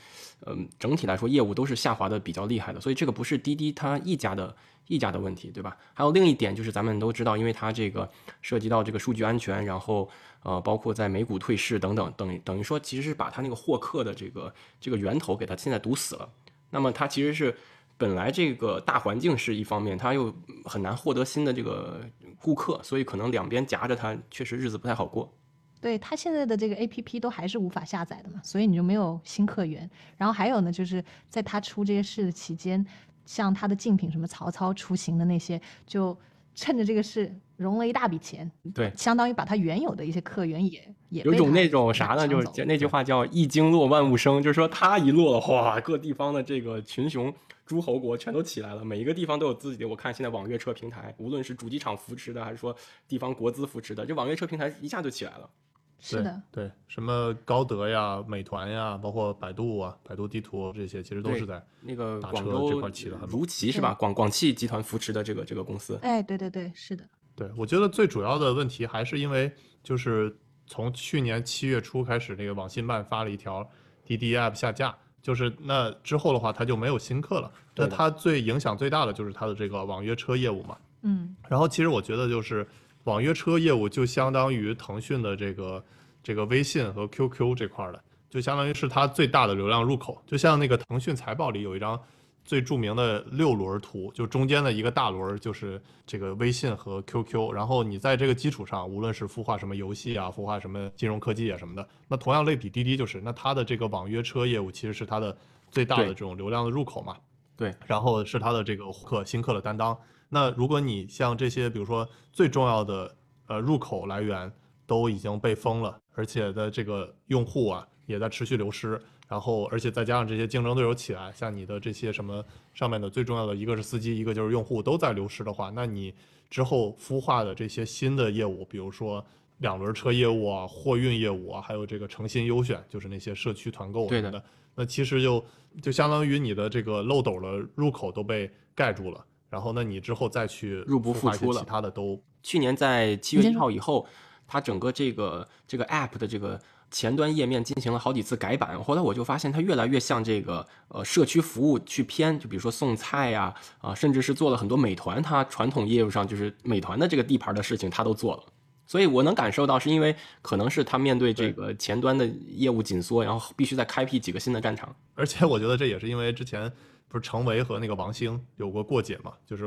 [0.45, 2.81] 嗯，整体来说业务都是下滑的比较厉害的。
[2.81, 4.55] 所以这个不是滴滴它一家的
[4.87, 5.77] 一家的问题，对吧？
[5.95, 8.09] 还有另一点就是咱们都知道，因为它这个
[8.43, 10.09] 涉及到这个数据安全，然后
[10.43, 16.29] 呃，包括在美股退市等等，等等于说其实是把它那个获客的这个这个源头给它现在堵死了。
[16.71, 17.57] 那么它其实是
[17.99, 22.01] 本来这个大环境是一方面，它又很难获得新的这个
[22.39, 25.33] 顾客，所以可能两边夹着它，确实日子不太好过。
[25.81, 29.89] 对它现在的这个 A P P 都还是无法下载的嘛，所以你就没有新客源。
[30.17, 32.85] 然后还有呢，就是在它出这些事的期间，
[33.25, 36.17] 像它的竞品什么曹操出行的那些，就
[36.55, 42.27] 趁着这个事融了一大笔钱，对，相当于把它原有的一些客源也也有种那种啥呢？
[42.27, 47.33] 就是那句话叫“一经落万物生”，就是说它一落的话，各地方的这个群雄
[47.67, 49.89] 诸侯国全都起来了，每一个地方都有自己的。
[49.89, 52.75] 我看现在网约车平台，无论是主机厂扶持的，还是说
[53.09, 55.51] 地方国资扶持的，这网约车平台一下就起来了。
[55.99, 63.95] 是的，对，对，什么高德呀、美团呀，包括百度啊、百度地图这些，其实都是在那个打广车这块起的很猛如旗是吧？
[63.95, 67.03] 广广汽集团扶持的这个这个公司，哎，对对对，是的，
[67.35, 69.51] 对，我觉得最主要的问题还是因为，
[69.83, 73.67] 就是从去年七月初开始，那个网信办发了一条
[74.05, 77.51] 滴滴 app 下架，就是那之后的话，它就没有新客了。
[77.75, 80.77] 那对的它最影响最大的就是它的这个网约车业务嘛。
[81.03, 82.65] 嗯，然后其实我觉得就是
[83.03, 85.85] 网约车业务就相当于腾讯的这个
[86.23, 90.23] 这个微信和 QQ 这块儿的，就相当于是它最大的流量入口。
[90.25, 92.01] 就像那个腾讯财报里有一张
[92.47, 105.37] 最著名的六轮图，就中间的一个大轮儿就是这个微信和 QQ，然后你在这个基础上，无论是孵化什么游戏啊，孵化什么金融科技啊什么的，那同样类比滴滴就是，那它的这个网约车业务其实是它的
[105.71, 107.17] 最大的这种流量的入口嘛。
[107.57, 109.99] 对，然后是它的这个客新客的担当。
[110.29, 113.13] 那如果你像这些，比如说最重要的
[113.49, 114.53] 呃入口来源
[114.87, 126.15] 都已经被封了，而且的这个用户啊也在持续流失，然后而且再加上这些竞争对手起来，像你的这些什么上面的最重要的一个是司机，一个就是用户都在流失的话，那你
[126.49, 129.25] 之后孵化的这些新的业务，比如说
[129.59, 134.45] 两轮车业务啊、货运业务啊，还有这个诚心优选，就是那些社区团购对的什么的，
[134.77, 135.45] 那其实就
[135.83, 144.07] 就相当于你的这个漏斗的入口都被盖住了，然后那你之后再去入不敷出了其他的都去年在七月一号以后，
[144.47, 148.83] 它整个这个这个 App 的这个前端页面进行了好几次改版。
[148.83, 158.43] 后来我就发现它越来越像这个呃社区服务去偏，就比如说送菜呀啊、甚至是做了很多美团它传统业务上就是美团的这个地盘的事情，它都做了。
[158.89, 164.95] 所以我能感受到，是因为可能是他面对这个前端的业务紧缩，然后必须再开辟几个新的战场。
[165.17, 166.73] 而且我觉得这也是因为之前
[167.09, 169.65] 不是程维和那个王兴有过过节嘛，就是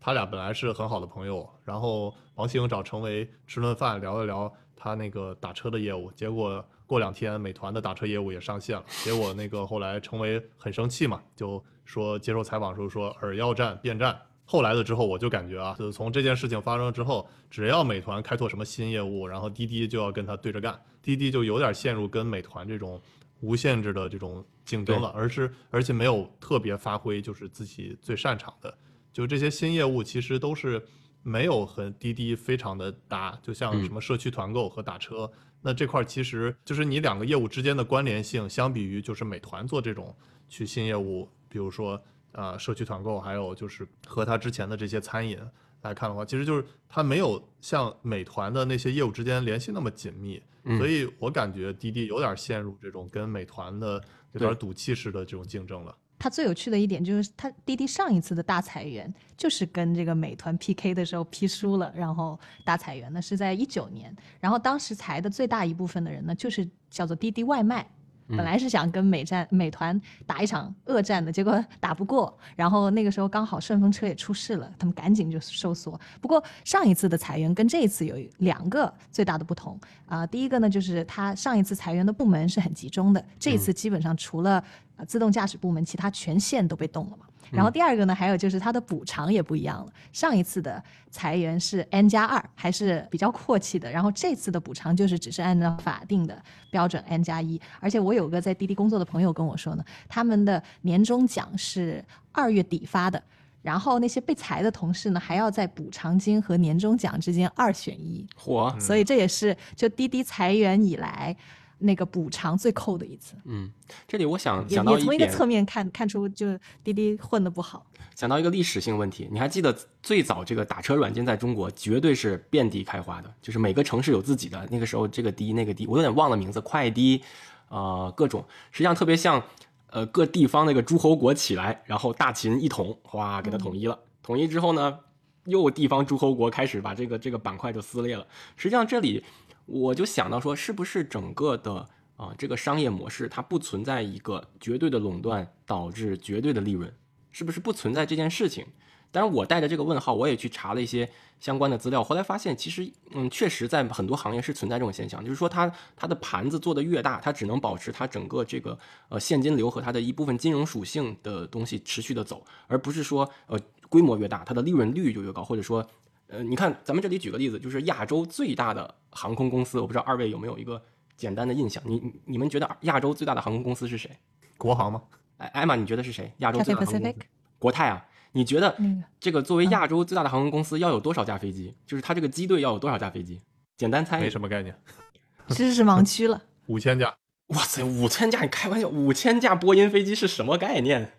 [0.00, 4.50] 他俩本来是很好的朋友，然后王兴找程维吃顿饭聊一聊
[4.82, 14.20] 他那个打车的业务，结果过两天美团的打车业务也上线了，结果那个后来成为很生气嘛，就说接受采访的时候说尔要战便战。
[14.44, 23.00] 后来的之后，我就感觉啊，就是从这件事情发生之后，只要美团开拓什么新业务，然后滴滴就要跟他对着干，滴滴就有点陷入跟美团这种
[23.40, 28.76] 无限制的这种竞争了，而是而且没有特别发挥就是自己最擅长的，
[29.12, 30.84] 就这些新业务其实都是
[31.22, 33.84] 没有和滴滴非常的搭，就像嗯。
[33.84, 35.30] 什么社区团购和打车，
[35.60, 40.14] 那这块儿其实就是你两个业务之间的关联性，相比于就是美团做这种
[40.48, 45.38] 去新业务，比如说呃社区团购，还有就是和它之前的这些餐饮
[45.82, 50.78] 来看的话，其实就是它没有像美团的那些业务之间联系那么紧密，嗯。
[50.78, 54.54] 所以我感觉滴滴有点陷入这种跟美团的有点对。
[54.56, 55.96] 赌气式的这种竞争了。
[56.22, 67.84] 它最有趣的一点就是，它滴滴上一次的大裁员就是跟这个美团 PK 的时候 P 输了，然后大裁员呢是在一九年，然后当时裁的最大一部分的人呢，就是叫做滴滴外卖。
[68.28, 76.00] 本来是想跟美战美团打一场恶战的，结果打不过，然后那个时候刚好顺风车也出事了，他们赶紧就收缩。
[76.18, 84.62] 不过上一次的裁员跟这一次有两个最大的不同啊、第一个呢就是它上一次裁员的部门是很集中的，这一次基本上除了
[84.96, 87.26] 呃自动驾驶部门，其他权限都被动了嘛。
[87.50, 89.92] 然后第二个呢，还有就是它的补偿也不一样了。
[90.10, 93.90] 上一次的裁员是 N 加二，还是比较阔气的。
[93.90, 97.60] 然后这次的补偿就是只是按照法定的标准 N 加一。
[97.78, 103.22] 而且我有个在滴滴工作的朋友跟我说呢，他们的年终奖是二月底发的。
[103.60, 111.36] 然后那些被裁的同事呢，还要在补偿金和年终奖之间二选一，嚯，所以这也是就滴滴裁员以来
[111.82, 113.34] 那个补偿最扣的一次。
[113.44, 113.70] 嗯，
[114.06, 117.84] 这里我想也想到一点，也从一个侧面看看出，就滴滴混的不好。
[118.14, 124.68] 想到一个历史性问题，你还记得最早这个打车软件在中国绝对是遍地开花的，就是每个城市有自己的。
[124.70, 127.22] 那个时候这个滴那个滴，我有点忘了名字，快滴，
[127.68, 129.42] 呃，各种，实际上特别像
[129.90, 133.98] 呃各地方那个诸侯国起来，然后大秦一统，哗，给它统一了。
[134.22, 134.98] 统一之后呢，
[135.46, 138.24] 又地方诸侯国开始把这个这个板块就撕裂了。
[138.56, 139.24] 实际上这里
[139.72, 146.92] 我就想到说，是不是整个的啊、这个商业模式它不存在一个绝对的垄断导致绝对的利润，
[147.30, 148.66] 是不是不存在这件事情？
[149.10, 163.58] 当然，我带着这个问号，我也去查了一些相关的资料，后来发现其实，嗯，确实在很多行业是存在这种现象，就是说它它的盘子做得越大，它只能保持它整个这个呃现金流和它的一部分金融属性的东西持续的走，而不是说呃
[163.88, 165.86] 规模越大，它的利润率就越高，或者说，
[166.32, 170.82] 呃，你看咱们这里举个例子，就是亚洲最大的航空公司，我不知道二位有没有一个
[171.14, 174.10] 简单的印象，你你你们觉得亚洲最大的航空公司是谁？
[174.56, 175.02] 国航吗？
[175.36, 176.32] 哎，艾玛，你觉得是谁？
[176.38, 177.18] 亚洲最大的航空公司
[177.58, 178.06] 国泰啊？
[178.32, 178.74] 你觉得
[179.20, 181.74] 这个作为亚洲最大的航空公司要有多少架飞机？
[181.86, 183.42] 就是它这个机队要有多少架飞机？
[183.76, 184.74] 简单猜没，什么概念，
[185.48, 186.42] 知识盲区了。
[186.66, 187.14] 五千架。
[187.48, 188.40] 哇塞，五千架！
[188.40, 191.12] 你开玩笑，五千架波音飞机是什么概念？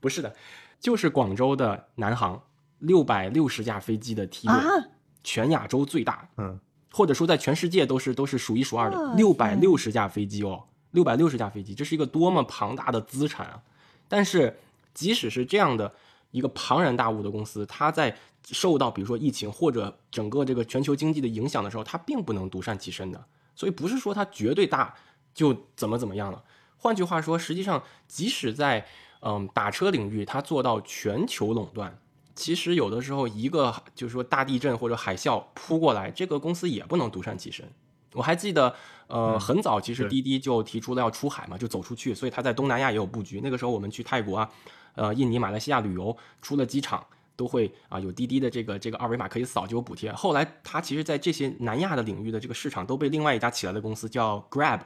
[0.00, 0.34] 不是的，
[0.80, 2.42] 就是广州的南航
[2.78, 4.62] 六百六十架飞机的梯队，啊
[5.22, 6.58] 全亚洲最大，嗯，
[6.92, 13.60] 或者说在全世界都是都是数一数二的哇，六百六十架飞机哦，六百六十架飞机，这是一个多么庞大的资产啊！
[14.08, 14.58] 但是
[14.94, 15.92] 即使是这样的
[16.30, 23.22] 一个庞然大物的公司，它在受到比如说疫情或者整个这个全球经济的影响的时候，它并不能独善其身的。
[23.54, 24.94] 所以不是说它绝对大
[25.34, 26.42] 就怎么怎么样了。
[26.76, 28.86] 换句话说，实际上即使在
[29.20, 31.98] 嗯打车领域，它做到全球垄断，
[32.38, 37.68] 其实有的时候一个就是说大地震或者海啸扑过来，这个公司也不能独善其身。
[38.12, 38.72] 我还记得，
[39.08, 43.40] 呃，嗯很早其实滴滴就提出了要出海嘛，就走出去，所以它在东南亚也有布局。
[43.42, 44.48] 那个时候我们去泰国啊，
[44.94, 50.12] 呃，印尼、马来西亚旅游，出了机场都会啊有滴滴的这个这个二维码可以扫就有补贴。
[50.12, 54.80] 后来它其实，在这些南亚的领域的这个市场都被另外一家起来的公司叫 Grab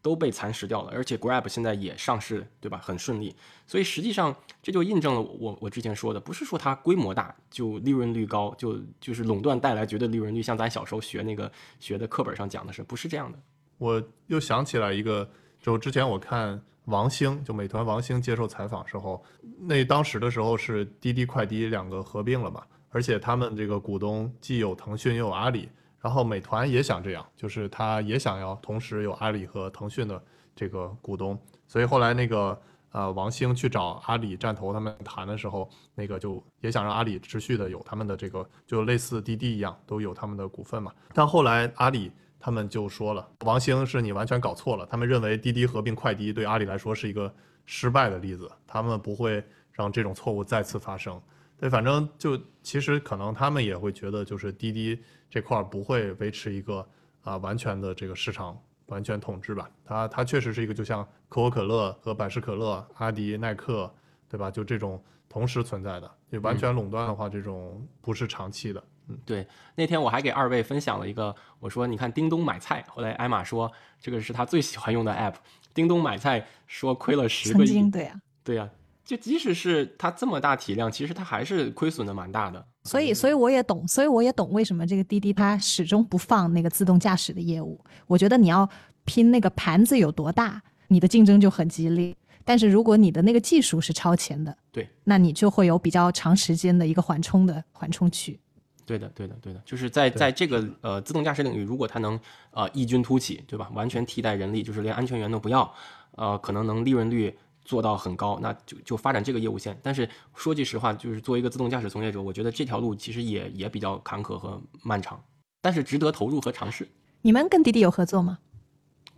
[0.00, 2.78] 都被蚕食掉了，而且 Grab 现在也上市，对吧？
[2.78, 3.34] 很顺利，
[3.66, 13.38] 所以实际上这就印证了我我之前说的，不是说它规模大就利润率高，就就是垄断带来绝对利润率，像咱小时候学那个学的课本上讲的是，不是这样的？
[13.78, 15.28] 我又想起来一个，
[15.60, 19.24] 就之前我看王兴，就美团王兴接受采访时候，
[19.58, 25.68] 那当时的时候是滴滴快滴两个合并了嘛，而且他们这个股东既有腾讯又有阿里，
[26.06, 30.22] 然后美团也想这样，就是他也想要同时有阿里和腾讯的
[30.54, 32.56] 这个股东，所以后来那个
[32.92, 42.12] 呃王兴去找阿里站投他们谈的时候，那个就也想让阿里持续的有他们的这个，就类似滴滴一样都有他们的股份嘛，但后来阿里。
[42.38, 44.86] 他们就说了，王兴是你完全搞错了。
[44.86, 49.42] 他们认为滴滴合并快滴对阿里来说是一个失败的例子，他们不会
[49.72, 51.20] 让这种错误再次发生。
[51.58, 56.86] 对，反正就其实可能他们也会觉得，就是滴滴这块儿不会维持一个
[57.22, 59.68] 啊完全的这个市场完全统治吧。
[59.84, 63.92] 它它确实是一个就像可口可乐和百事可乐、阿迪、耐克，
[64.28, 64.50] 对吧？
[64.50, 68.82] 就这种同时存在的，就完全垄断的话，这种不是长期的。
[69.08, 75.34] 嗯，对，那天我还给二位分享了一个，我说你看叮咚买菜，后来艾玛说这个是他最喜欢用的 app，
[75.72, 78.68] 叮咚买菜说亏了十个亿，曾经对啊，对呀、
[79.06, 82.66] 就即使是它这么大体量，其实它还是亏损的蛮大的。
[82.82, 87.80] 所以，所以我也懂，所以我也懂为什么这个滴滴它始终不放那个自动驾驶的业务。
[88.08, 88.68] 我觉得你要
[89.04, 92.12] 拼那个盘子有多大，你的竞争就很激烈。
[92.44, 98.38] 但是如果你的那个技术是超前的，对，那你就会有比较长时间的一个缓冲的缓冲区。
[98.84, 102.18] 对的，对的，对的，就是在在这个呃自动驾驶领域，如果它能
[102.52, 103.68] 呃异军突起，对吧？
[103.74, 105.74] 完全替代人力，就是连安全员都不要，
[106.12, 107.36] 呃，可能能利润率
[107.66, 109.78] 做到很高，那就就发展这个业务线。
[109.82, 115.22] 但是说句实话，就是作为一个自动驾驶从业者，我觉得这条路其实也也比较坎坷和漫长，
[115.60, 116.88] 但是值得投入和尝试。
[117.22, 118.38] 你们跟滴滴有合作吗？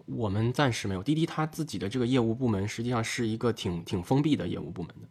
[0.06, 5.08] 我们暂时没有，滴滴它自己的这个业务部门实际上是一个挺挺封闭的业务部门的。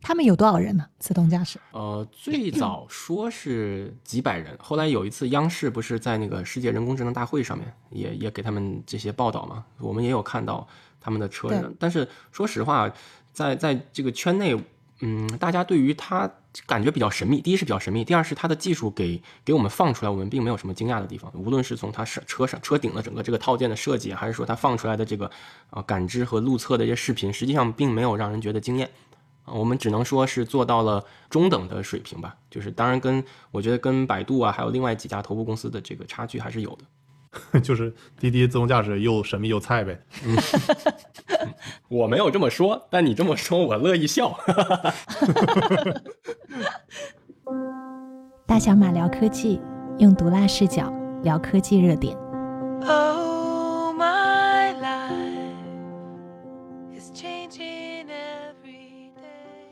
[0.00, 0.86] 他们有多少人呢？
[1.00, 1.58] 自动驾驶？
[1.72, 10.68] 呃，最早说是几百人，后来有一次央视不是在那个世界人工智能大会上面也也给他们这些报道嘛，我们也有看到
[11.00, 11.74] 他们的车对人。
[11.78, 12.92] 但是说实话，
[13.32, 14.56] 在在这个圈内，
[15.00, 16.28] 嗯，大家对于它
[16.66, 17.40] 感觉比较神秘。
[17.40, 21.32] 第一是比较神秘，第二是它的技术给给我们放出来，我们并没有什么惊讶的地方。
[21.34, 25.30] 无论是从它是车上车顶的整个这个套件的设计，还是说它放出来的这个
[25.70, 28.90] 啊、感知和路测的一些视频，实际上并没有让人觉得惊艳。
[29.44, 32.36] 啊，我们只能说是做到了中等的水平吧。
[32.50, 36.84] 就是当然跟我觉得跟百度啊，还有另外几家头部公司的这个差距还是有的。
[37.62, 40.00] 就是滴滴自动驾驶又神秘又菜呗。
[41.88, 44.38] 我没有这么说，但你这么说，我乐意笑。
[48.46, 49.60] 大小马聊科技，
[49.98, 52.16] 用毒辣视角聊科技热点。
[52.86, 55.68] Oh, my life
[56.96, 59.68] is changing every day.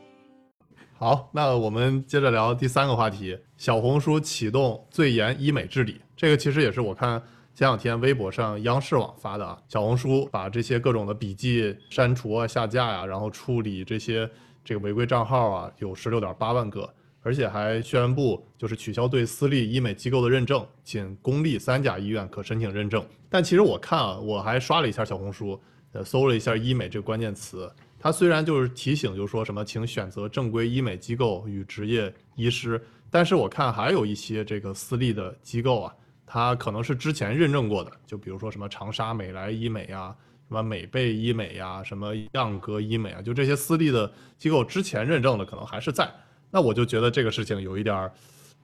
[0.99, 6.01] 好，那我们接着聊第三个话题：小红书启动最严医美治理。
[6.15, 7.21] 这个其实也是我看
[7.57, 9.59] 前两天微博上央视网发的啊。
[9.67, 14.29] 小红书把这些各种的笔记删除啊、下架呀、然后处理这些
[14.63, 16.87] 这个违规账号啊，有十六点八万个，
[17.23, 23.03] 而且还宣布就是取消对私立医美机构的认证，仅公立三甲医院可申请认证。
[23.27, 25.59] 但其实我看啊，我还刷了一下小红书，
[25.93, 27.67] 呃，搜了一下医美这个关键词。
[27.97, 35.95] 它虽然就是提醒，就是说什么请选择正规医美机构与职业医师，但是我看还有一些这个私立的机构啊，
[36.29, 40.13] 它可能是之前认证过的，就比如说什么长沙美莱医美呀、
[40.47, 46.07] 什么美贝医美呀、什么样格医美啊，就这些私立的机构之前认证的可能还是在。
[46.51, 48.11] 那我就觉得这个事情有一点儿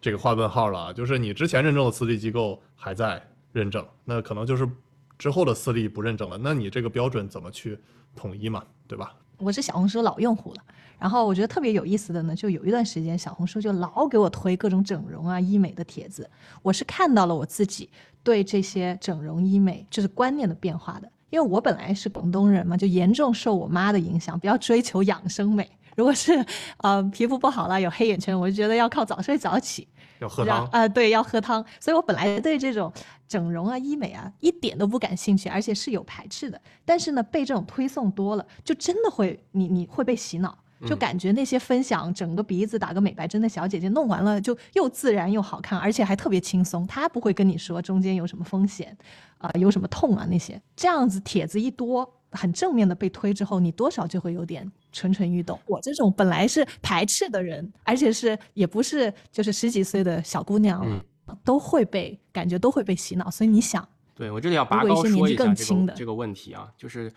[0.02, 4.69] 这个画问号了啊，就是你之前认证的私立机构还在认证，那可能就是
[5.17, 7.80] 之后的私立不认证了，那你这个标准怎么去
[8.13, 9.15] 统一嘛，对吧？
[9.43, 10.63] 我是小红书老用户了，
[10.97, 16.29] 然后我觉得特别有意思的呢，就有一段时间小红书就老给我推各种整容啊、医美的帖子，
[16.62, 17.89] 我是看到了我自己
[18.23, 25.69] 对这些整容医美就是观念的变化的，因为我本来是广东人嘛，就严重受我妈的影响，比较追求养生美。
[25.95, 26.45] 如果是
[26.77, 29.88] 呃皮肤不好了有黑眼圈，我就觉得要靠早睡早起，
[30.19, 31.63] 要喝汤，让啊、对，要喝汤。
[31.79, 32.91] 所以我本来对这种
[33.27, 36.60] 整容啊、医美啊一点都不感兴趣，而且是有排斥的。
[36.84, 46.86] 但是呢，被这种推送多了，就真的会你你会被洗脑，就感觉那些分享整个鼻子打个美白针的小姐姐弄完了就又自然又好看，而且还特别轻松。
[46.88, 48.97] 她不会跟你说中间有什么风险
[49.38, 50.61] 啊、有什么痛啊那些。
[50.76, 52.11] 这样子帖子一多。
[52.36, 55.60] 很正面的被推之后，你多少就会有点蠢蠢欲动。
[55.66, 61.02] 我这种本来是排斥的人，而且是也不是就是十几岁的小姑娘，嗯
[61.44, 63.30] 都会被感觉都会被洗脑。
[63.32, 67.12] 所以你想，对我这里要拔高说一下这更轻的个这个问题啊，就是，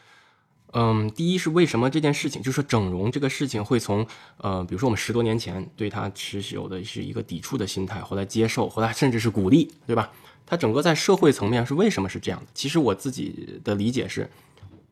[0.72, 4.06] 嗯，第一是为什么这件事情，就是说整容这个事情会从
[4.38, 10.10] 呃，比如说我们十多年前对它持有的是一个抵触的心态，后来接受，后来甚至是鼓励，对吧？
[10.46, 12.46] 它整个在社会层面是为什么是这样的？
[12.54, 14.30] 其实我自己的理解是，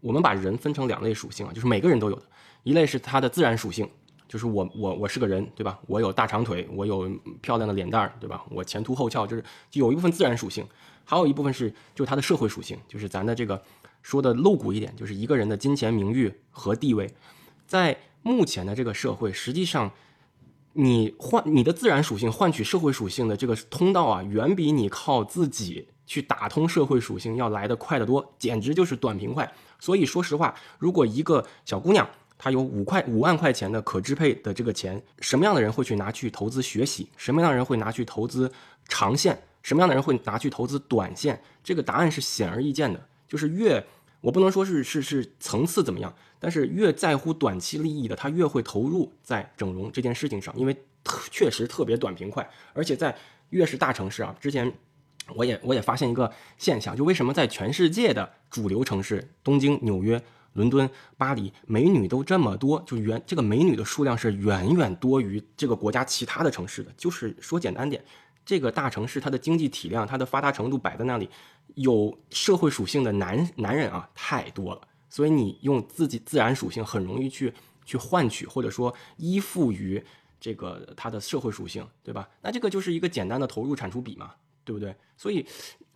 [0.01, 2.23] 我们把人分成两类属性啊，就是每个人都有的，
[2.65, 3.89] 一类是他的自然属性，
[4.27, 5.79] 就是我我我是个人，对吧？
[5.87, 7.09] 我有大长腿，我有
[7.41, 8.45] 漂亮的脸蛋儿，对吧？
[8.51, 10.67] 我前凸后翘，就是就有一部分自然属性，
[11.05, 13.63] 还有一部分是就是他的社会属性，就是咱的这个
[14.03, 17.09] 说的露骨一点，就是一个人的金钱、名誉和地位，
[17.67, 19.91] 在目前的这个社会，实际上
[20.73, 29.53] 你换你的自然属性换取社会属性的这个通道啊，远比你靠自己去打通社会属性要来得快得多，简直就是短平快。
[29.79, 32.09] 所以说实话，如果一个小姑娘
[32.45, 37.09] 他有五块五万块钱的可支配的这个钱，什么样的人会去拿去投资学习？
[37.17, 38.53] 什么样的人会拿去投资
[38.87, 39.43] 长线？
[39.63, 41.41] 什么样的人会拿去投资短线？
[41.63, 43.83] 这个答案是显而易见的，就是越
[44.21, 53.17] 我不能说是是是层次怎么样，但是越在乎短期利益的，他越会投入在整容这件事情上，因为特确实特别短平快，而且在
[53.49, 54.71] 越是大城市啊，之前
[55.35, 60.23] 我也我也发现一个现象，就为什么在全世界的主流城市，东京、纽约、
[60.55, 66.91] 伦敦、巴黎，美女都这么多，就远这个美女的数量是远远多于这个国家其他的城市的。
[66.97, 68.05] 就是说简单点，
[68.45, 71.29] 这个大城市它的经济体量、它的发达程度摆在那里，
[71.75, 74.81] 有社会属性的男男人啊太多了，
[75.11, 77.53] 所以你用自己自然属性很容易去
[77.85, 80.03] 去换取或者说依附于
[80.41, 82.29] 这个它的社会属性，对吧？
[82.43, 84.95] 那这个就是一个简单的投入产出比嘛，对不对？
[85.17, 85.45] 所以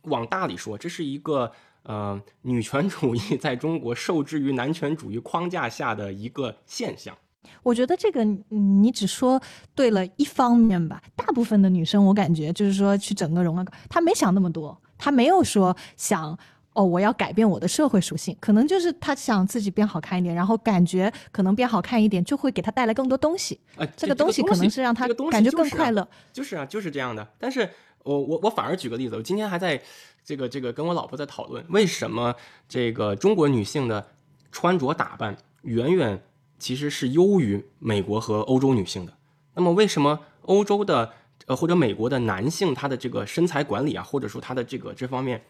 [0.02, 1.52] 往大里说，这是一个
[1.82, 7.16] 呃女权主义在中国受制于男权主义框架下的一个现象。
[7.62, 9.40] 我觉得这个嗯你只说
[9.74, 16.38] 对了一方面吧，大部分的女生我感觉就是说去整个容啊，她没想那么多，她没有说想
[16.74, 26.06] 哦我要改变我的社会属性，可能就是她想自己变好看一点，然后感觉可能变好看一点就会给她带来更多东西，哎，这个东西可能是让她感觉更快乐。
[26.32, 27.26] 就是啊，就是这样的。
[27.38, 27.68] 但是
[28.08, 29.80] 我我我反而举个例子，我今天还在
[30.24, 32.34] 这个这个跟我老婆在讨论，为什么
[32.66, 34.08] 这个中国女性的
[34.50, 36.22] 穿着打扮远远
[36.58, 39.12] 其实是优于美国和欧洲女性的。
[39.54, 41.12] 那么为什么欧洲的
[41.46, 45.44] 呃或者美国的男性他的这个身材管理啊，或者说他的这个这方面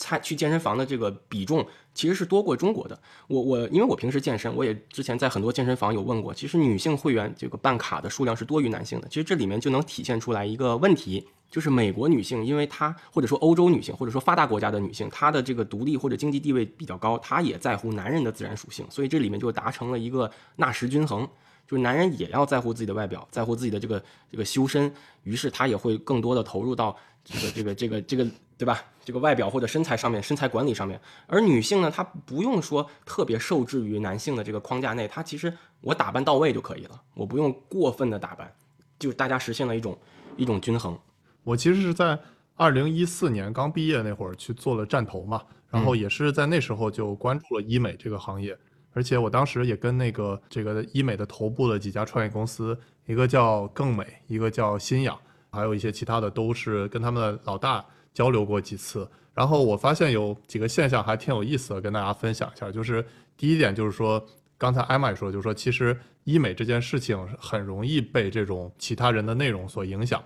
[0.00, 2.98] 参去健身房的这个比重其实是多过中国的。
[3.28, 9.08] 我我因为我平时健身，我也之前在很多健身房有问过，其实女性会员这个办卡的数量是多于男性的。
[9.08, 21.28] 其实这里面就能体现出来一个问题，就是美国女性，因为她或者说欧洲女性，或者说发达国家的女性，她的这个独立或者经济地位比较高，她也在乎男人的自然属性，所以这里面就达成了一个纳什均衡。
[21.68, 24.92] 就是男人也要在乎自己的外表，在乎自己的这个这个修身，
[25.22, 28.26] 于是他也会更多的投入到这个这个这个这个
[28.58, 28.84] 对吧？
[29.02, 31.00] 这个外表或者身材上面，身材管理上面。
[31.26, 38.52] 而女性呢，她不用说特别受制于男性的这个框架内，她其实我打扮到位就可以了，我不用过分的打扮，
[38.98, 39.98] 就大家实现了一种
[40.36, 40.96] 一种均衡。
[41.42, 42.18] 我其实是在
[42.54, 48.56] 二零一四年刚毕业那会儿去做了站头嘛，然后也是在那时候就关注了医美这个行业，
[48.92, 55.18] 而且我当时也跟那个这个医美的头部的几家创业公司，一个叫更美，一个叫新氧，
[55.50, 59.08] 还有一些其他的，都是跟他们的老大交流过几次。
[59.32, 62.70] 然后我发现有几个现象还挺有意思的，跟大家分享一下。
[62.70, 63.04] 就是
[63.36, 64.24] 第一点就是说，
[64.58, 70.22] 刚才艾玛也说，就是说其实医美这件事情很容易被这种其他人的内容所影响。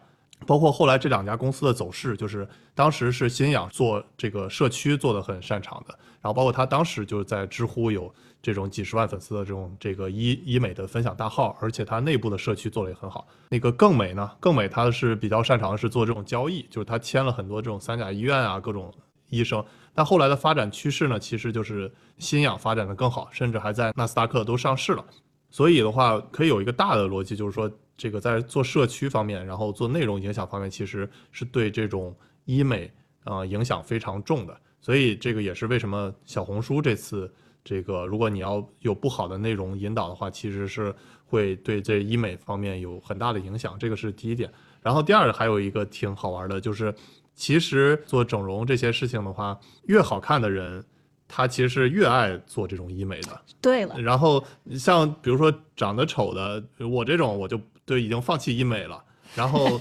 [0.46, 8.12] 包括后来这两家公司的走势，就是当时是新氧做这个社区做的很擅长的，然后包括他当时就是在知乎有
[8.42, 13.26] 这种几十万粉丝的这种这个医医美的分享大号，而且它内部的社区做的也很好。
[13.48, 18.92] 那个更美呢，更美它是比较擅长的是做这种交易，就是他签了很多这种三甲医院啊各种
[19.30, 19.64] 医生。
[19.94, 25.04] 但后来的发展趋势呢，其实就是新氧发展的更好，甚至还在纳斯达克都上市了。
[25.50, 32.14] 所以的话，可以有一个大的逻辑，就是说，这个在做社区方面，然后做内容影响方面，其实是对这种
[32.44, 32.90] 医美
[33.24, 34.60] 啊、呃影响非常重的。
[34.80, 37.32] 所以这个也是为什么小红书这次
[37.62, 43.78] 这个，如果你要有不好的内容引导的话，其实是会对这医美方面有很大的影响。
[43.78, 44.52] 这个是第一点。
[44.82, 46.94] 然后第二还有一个挺好玩的，就是
[47.34, 50.84] 其实做整容这些事情的话，越好看的人。
[51.26, 59.02] 他其实是越爱做这种医美的，对了，然后像比如说长得丑的，我这种我就对已经放弃医美了。
[59.34, 59.78] 然后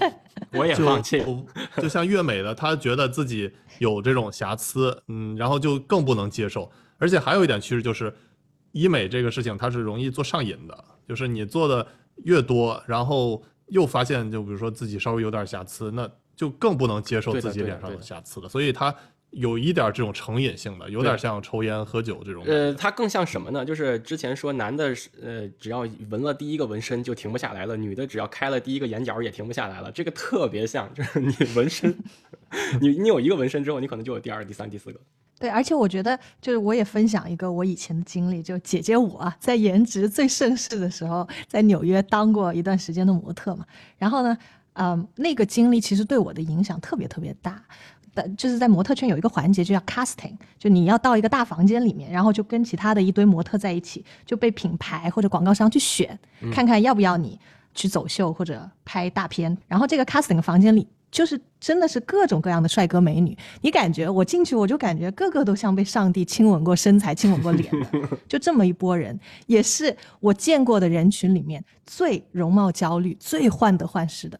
[0.52, 1.20] 我也放弃。
[1.20, 1.46] 就
[1.82, 6.70] 就像越美的，他觉得自己有这种瑕疵，嗯，然后就更不能接受。
[6.98, 8.12] 而且还有一点趋势就是，
[8.72, 11.86] 医美这个事情它是容易做上瘾的，就是你做的
[12.24, 18.48] 越多，然后又发现就比如说自己稍微有点瑕疵，那就更不能接受自己脸上有瑕疵了。
[18.48, 18.92] 所以他
[19.34, 22.44] 有一点这种成瘾性的，有点像抽烟喝酒这种。
[22.46, 23.64] 呃，它更像什么呢？
[23.64, 25.80] 就是之前说男的是呃，只要
[26.10, 29.90] 纹了第一个纹身就停不下来了，女的只要开了第一个眼角也停不下来了。
[29.92, 31.96] 这个特别像， 就是你纹身，
[32.80, 35.00] 你你有一个纹身之后，你可能就有第二、第三、第四个。
[35.36, 43.66] 对，而且我觉得，就是我也分享一个我以前的经历，就姐姐我啊，在颜值最盛世的时候，在纽约当过一段时间的模特嘛。
[43.98, 44.38] 然后呢，
[44.74, 47.60] 嗯，那个经历其实对我的影响特别特别大。
[48.14, 56.18] 的就是在模特圈有一个环节就叫 casting，就你要到一个大房间里面，然后就跟其他的一堆模特在一起，就被品牌或者广告商去选，
[56.52, 57.38] 看看要不要你
[57.74, 59.56] 去走秀或者拍大片。
[59.66, 74.38] 然后这个 casting 房间里就是真的是各种各样的帅哥美女，你感觉我进去我就感觉个个都像被上帝亲吻过身材、亲吻过脸的， 就这么一波人，也是我见过的人群里面最容貌焦虑、最患得患失的。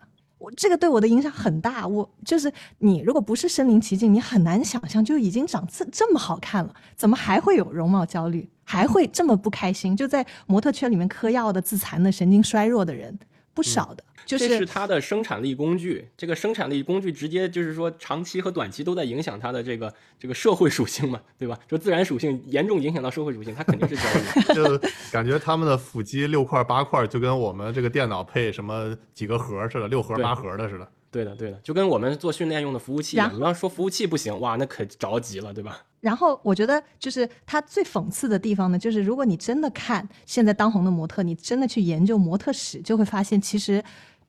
[0.53, 9.97] 这个对我的影响很大，我就是你，如果不是身临其境，你很难想象就已经长这这么好看了，怎么还会有容貌焦虑，还会这么不开心？
[9.97, 13.19] 就在模特圈里面嗑药的、自残的、神经衰弱的人
[13.55, 16.09] 不少的，就这是它的生产力工具。
[16.17, 21.59] 这个生产力工具直接就是说长期和短期都在影响它的这个这个社会属性嘛，对吧？
[21.69, 24.53] 就自然属性严重影响到社会属性，它肯定是焦虑。
[24.55, 30.89] 就感觉他们的腹肌六块八块，就跟我们这个电脑配什么几个核似的，六核八核的似的。
[31.11, 33.33] 对的，对的，就跟我们做训练用的服务器一样。
[33.33, 35.81] 你要说服务器不行，哇，那可着急了，对吧？
[36.05, 43.83] 然后我觉得，就是它最讽刺的地方呢，就是如果你真的看现在当红的模特，你真的去研究模特史，就会发现其实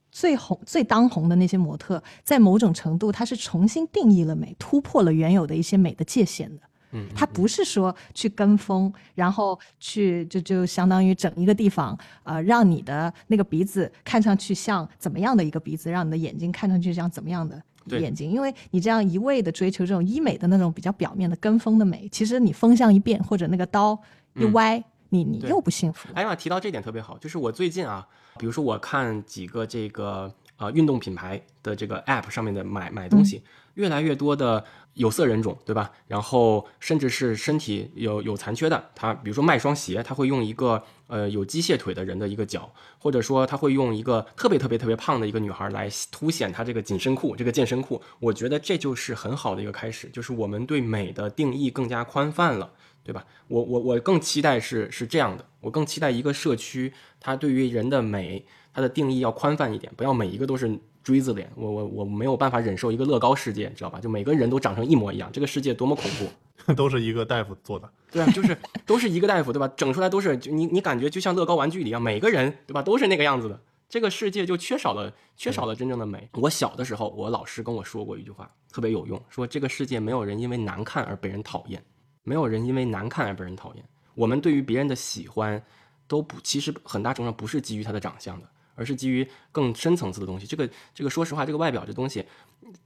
[0.10, 6.62] 最红、最当红的那些模特，在某种程度，它是重新定义了美，突破了原有的一些美的界限的。
[6.92, 24.00] 嗯，它不是说去跟风，然后去就就相当于整一个地方，呃，让你的那个鼻子看上去像怎么样的一个鼻子，让你的眼睛看上去像怎么样的对眼睛，因为你这样一味的追求这种医美的那种比较表面的跟风的美，其实你风向一变或者那个刀
[24.36, 26.16] 一歪，你你又不幸福了。
[26.16, 28.08] 哎呀，提到这点特别好，就是我最近啊，
[28.38, 33.44] 比如说我看几个这个呃运动品牌的这个 App 上面的买买东西，
[33.76, 35.92] 越来越多的有色人种，对吧？
[36.08, 48.02] 然后甚至是身体有有残缺的，他比如说卖双鞋，他会用一个呃有机械腿的人的一个脚，或者说他会用一个特别特别特别胖的一个女孩来凸显她这个紧身裤、这个健身裤。
[48.20, 52.72] 我觉得这就是很好的一个开始，就是我们对美的定义更加宽泛了。
[53.04, 53.24] 对吧？
[53.50, 58.44] 我我我更期待是是这样的，我更期待一个社区，它对于人的美，
[58.76, 61.50] 它的定义要宽泛一点，不要每一个都是锥子脸。
[61.56, 64.02] 我我我没有办法忍受一个乐高世界，知道吧？
[64.02, 67.90] 就每个人都长成一模一样，这个世界多么恐怖， 都是一个大夫做的。
[68.12, 69.66] 对啊，就是都是一个大夫，对吧？
[69.78, 73.58] 整出来都是就你你感觉就像乐高玩具里一样，每个人对吧都是那个样子的，
[73.88, 76.28] 这个世界就缺少了缺少了真正的美。
[76.34, 81.82] 我小的时候，我老师跟我说过一句话，特别有用，说这个世界没有人因为难看而被人讨厌。
[82.24, 83.86] 没有人因为难看而被人讨厌。
[84.16, 85.64] 我们对于别人的喜欢，
[86.08, 90.46] 都不其实很大程度上不是基于他的长相的，而是基于更深层次的东西。
[90.46, 92.24] 这个这个，说实话，这个外表这东西，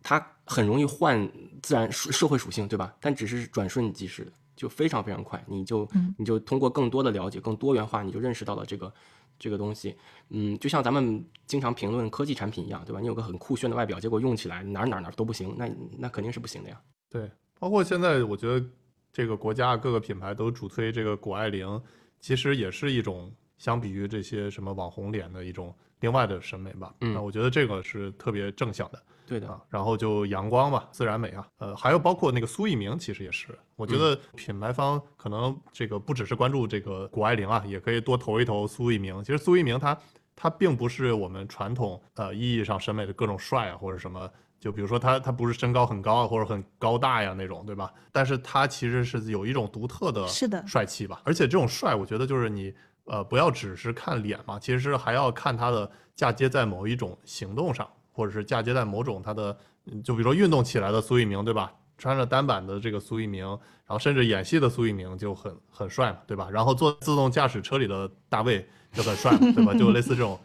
[0.01, 1.29] 它很容易换
[1.61, 2.95] 自然社社会属性，对吧？
[3.01, 5.87] 但只是转瞬即逝的，就非常非常快，你就
[6.17, 8.93] 你就通过更多的了解、更多元化，你就认识到了这个
[9.37, 9.95] 这个东西。
[10.29, 12.99] 嗯，就像咱们经常评论科技产品一样，对吧？
[12.99, 16.79] 你有个很酷炫的外表，结果用起来哪儿哪儿哪儿都不行，那那肯定是不行的呀。
[17.09, 18.63] 对，包括现在，我觉得
[19.11, 21.81] 这个国家各个品牌都主推这个谷爱凌，
[22.19, 26.91] 其实也是一种相比于这些什么网红脸的一种另外的审美吧。
[27.01, 29.62] 嗯那我觉得这个是特别正向的对的，啊。
[29.70, 39.24] 然后就阳光嘛，自然美啊，呃，还有包括那个苏翊鸣，其实也是，我觉得品牌方可能这个不只是关注这个谷爱凌啊，也可以多投一投苏翊鸣。
[39.24, 39.95] 其实苏翊鸣他
[40.36, 44.28] 他并不是我们传统呃意义上审美的各种帅啊或者什么。
[44.60, 47.93] 就比如说他，他不是身高很高啊，或者很高大呀那种，对吧？
[48.12, 51.22] 但是他其实是有一种独特的是的帅气吧。
[51.24, 52.74] 而且这种帅，我觉得就是你
[53.10, 61.74] 呃不要只是看脸嘛，其实还要看他的嫁接在某一种行动上，或者是嫁接在某种他的，嗯就比如说运动起来的苏翊鸣，对吧？
[61.97, 66.49] 穿着单板的这个苏翊鸣，然后甚至演戏的苏翊鸣就很很帅嘛，对吧？
[66.49, 69.74] 然后坐自动驾驶车里的大卫就很帅嘛，对吧？
[69.74, 70.39] 就类似这种。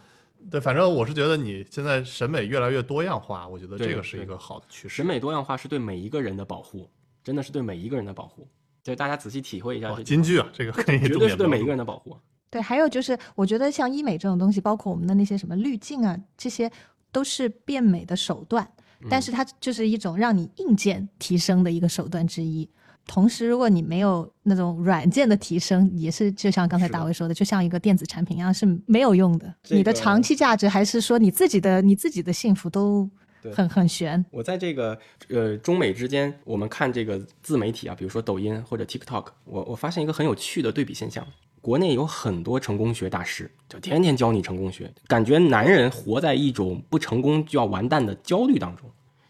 [0.51, 4.97] 对，反正我是觉得你现在审美越来越多样化，我觉得这个是一个好的趋势。
[4.97, 6.91] 审美多样化是对每一个人的保护，
[7.23, 8.47] 真的是对每一个人的保护。
[8.83, 12.19] 对，大家仔细体会一下金句啊，这个可以绝对是对每一个人的保护。
[12.55, 16.71] 对，还有就是，我觉得像医美这种东西，包括我们的那些什么滤镜啊，这些
[17.11, 18.65] 都是变美的手段，
[19.11, 22.71] 但是它就是一种让你硬件提升的一个手段之一。
[23.09, 29.53] 同时，如果你没有那种软件的提升，也是就像刚才大卫说的，就像一个电子产品一样是没有用的。
[29.65, 33.11] 这你的长期价值，还是说你自己的你自己的幸福都
[33.53, 34.25] 很很悬。
[34.31, 34.97] 我在这个
[35.29, 41.27] 呃中美之间，我们看这个自媒体啊，比如说抖音或者 TikTok，我我发现一个很有趣的对比现象。
[41.65, 48.87] 国内有很多成功学大师，就天天教你成功学，感觉男人活在一种不成功就要完蛋的焦虑当中。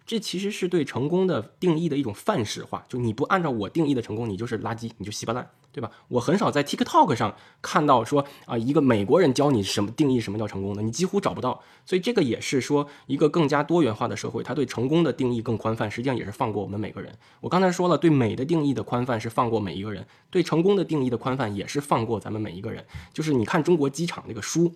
[0.06, 5.90] 这其实是对成功的定义的一种范式化，就你不按照我定义的成功，你就是垃圾，你就稀巴烂，对吧？
[6.08, 11.62] 我很少在 TikTok 上看到说啊，一个美国人教你什么定义什么叫成功的，你几乎找不到。
[11.86, 17.10] 所以这个也是说，一个更加多元化的社会，它对成功的定义更宽泛，实际上也是放过我们每个人。
[17.40, 22.84] 我刚才说了，对美的定义的宽泛是放过每一个人，对成功的定义的宽泛也是放过咱们每一个人。
[23.14, 24.70] 就是你看中国机场那个书，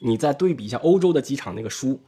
[0.00, 2.00] 你再对比一下欧洲的机场那个书。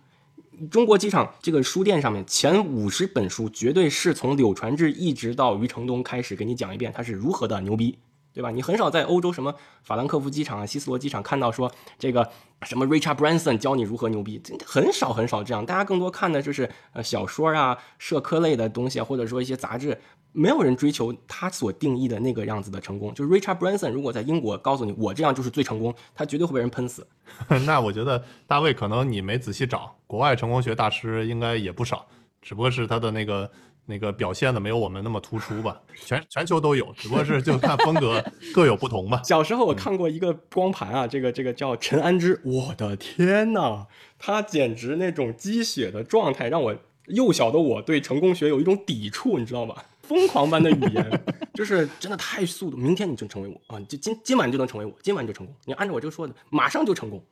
[0.70, 7.98] 中国机场这个书店上面前五十本书，绝对是从柳传志一直到余承东开始给你讲一遍他是如何的牛逼，
[8.32, 8.50] 对吧？
[8.50, 12.30] 你很少在欧洲什么法兰克福机场啊、希斯罗机场看到说这个
[12.62, 15.64] 什么 Richard Branson 教你如何牛逼，这很少很少这样。
[15.66, 20.00] 大家更多看的就是呃小说啊、社科类的东西，或者说一些杂志。
[20.32, 23.12] 没有人追求他所定义的那个样子的成功。
[23.14, 27.06] 就是 Richard Branson 如果在英国告诉你我这样就是最成功，他绝对会被人喷死。
[27.66, 32.06] 那我觉得大卫可能你没仔细找，国外成功学大师应该也不少，
[32.42, 33.50] 只不过是他的那个
[33.86, 35.80] 那个表现的没有我们那么突出吧。
[36.04, 38.22] 全全球都有，只不过是就看风格
[38.54, 39.22] 各有不同吧。
[39.24, 43.86] 小时候我看过一个光盘啊，这个这个叫陈安之，我的天呐，
[44.18, 49.84] 他简直那种鸡血的状态，让我幼小的我对成功学有一种抵触，你知道吧？
[50.06, 52.76] 疯狂般的语言， 就是真的太速度。
[52.76, 53.80] 明天你就成为我啊！
[53.88, 55.54] 就今今晚就能成为我，今晚就成功。
[55.64, 57.22] 你按照我这个说的，马上就成功。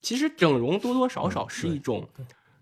[0.00, 2.08] 其实整容多多少少是一种，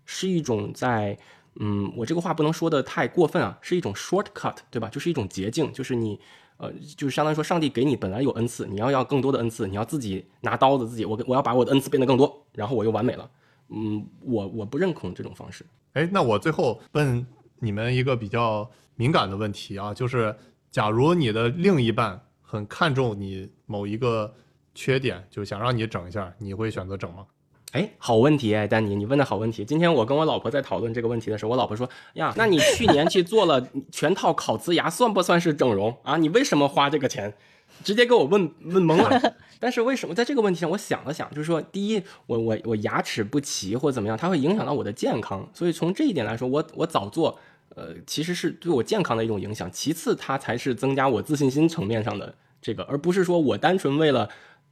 [0.05, 1.17] 是一种在
[1.59, 4.89] 嗯，我这个话不能说的太过分啊，是一种 shortcut，对吧？
[4.89, 6.19] 就是一种捷径，就是你
[6.57, 13.29] 呃，就是相当于说，上帝给你本来有恩赐，你要要更多的恩赐，你要自己拿刀子自己，我我要把我的恩赐变得更多，然后我又完美了。
[13.69, 15.65] 嗯，我我不认同这种方式。
[15.93, 17.25] 哎，那我最后问
[17.59, 18.69] 你们一个比较。
[19.01, 20.35] 敏感的问题啊，就是
[20.69, 24.31] 假如你的另一半很看重你某一个
[24.75, 27.25] 缺点，就想让你整一下，你会选择整吗？
[27.71, 29.65] 哎，好问题哎，丹尼，你问的好问题。
[29.65, 36.17] 今天我跟我老婆在讨论这个问题的时候，我老婆说呀， 那你去年去做了 全套烤瓷牙，算不算是整容啊？
[36.17, 37.33] 你为什么花这个钱？
[37.83, 39.33] 直接给我问问懵了。
[39.59, 47.39] 但是为什么在这个问题上，我想了想，就是说，第一，我我我牙齿不齐或怎么样，它会影响到我的健康，所以从这一点来说，我我早做。
[47.75, 49.71] 呃，其实是对我健康的一种影响。
[49.71, 54.27] 其次，它才是增加我自信心层面上的这个，而不是说我单纯为了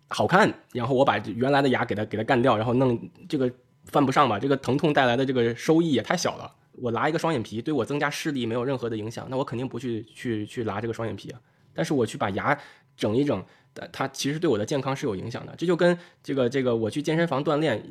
[0.09, 3.49] 好看，然后我把原来的牙给它给它干掉，然后弄这个
[3.85, 4.37] 犯不上吧。
[4.37, 6.51] 这个疼痛带来的这个收益也太小了。
[6.73, 11.39] 我拉一个双眼皮，对我增加视力没有任何的影响，那我肯定不去去去拉这个双眼皮啊。
[11.73, 12.57] 但是我去把牙
[12.97, 13.43] 整一整，
[13.91, 15.53] 它其实对我的健康是有影响的。
[15.57, 17.81] 这就跟这个这个我去健身房锻炼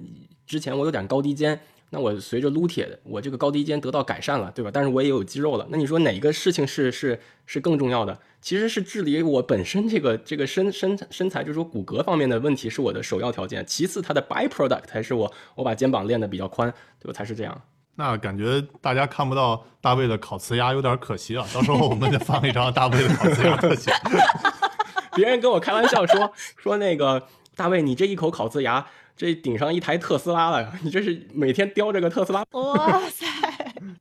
[0.46, 1.58] 之前，我有点高低肩。
[1.90, 4.70] 那我随着撸铁，我这个高低肩得到改善了，对吧？
[4.72, 5.66] 但是我也有肌肉了。
[5.70, 8.18] 那你说哪个事情是是是更重要的？
[8.40, 13.64] 其实是治理我本身这个这个身身身材，就是说骨骼方面的问题是我的首要条件。
[13.66, 17.12] 其次，它的 byproduct 才是我我把肩膀练得比较宽，对吧？
[17.12, 17.62] 才是这样。
[17.96, 21.44] 那感觉大家看不到大卫的烤瓷牙有点可惜啊。
[21.52, 23.90] 到时候我们就放一张大卫的烤瓷牙特写。
[25.16, 27.20] 别人跟我开玩笑说说那个
[27.58, 28.86] 大卫，你这一口烤瓷牙。
[29.16, 30.72] 这顶上一台特斯拉了！
[30.80, 32.44] 你这是每天叼着个特斯拉？
[32.52, 33.26] 哇塞！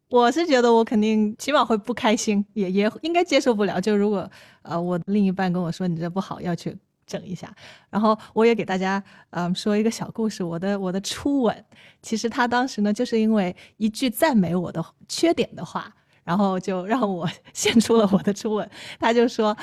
[0.10, 3.82] 我是觉得我肯定起码会不开心，也也应该接受不了。
[3.82, 4.30] 就如果
[4.62, 6.78] 呃我另一半跟我说你这不好，要去
[7.08, 7.52] 整一下，
[7.90, 10.44] 然后我也给大家嗯说一个小故事。
[10.44, 11.66] 我的我的初吻，
[12.04, 15.92] 其实他当时呢就是因为一句赞美我的缺点的话，
[16.28, 18.70] 然后就让我 献出了我的初吻。
[19.00, 19.58] 他就说。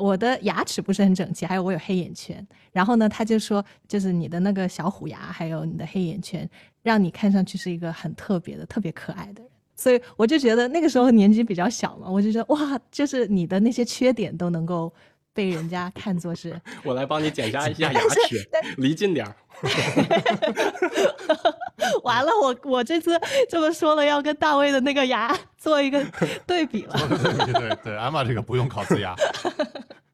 [0.00, 2.46] 我的牙齿不是很整齐，还有我有黑眼圈。
[2.70, 6.48] 然后呢，他就说，就是你的那个小虎牙，还有你的黑眼圈，
[6.82, 9.50] 让你看上去是一个很特别的、特别可爱的人。
[9.74, 14.94] 所以我就觉得那个时候年纪比较小嘛，我就觉得哇，就是你的那些缺点都能够
[15.38, 16.60] 被人家看作是。
[16.82, 18.44] 我来帮你检查一下 牙齿，
[18.78, 19.32] 离近点儿。
[22.02, 23.16] 完了，我我这次
[23.48, 26.04] 这么说了，要跟大卫的那个牙做一个
[26.44, 26.94] 对比了。
[27.08, 29.14] 对对对，艾玛这个不用烤瓷牙。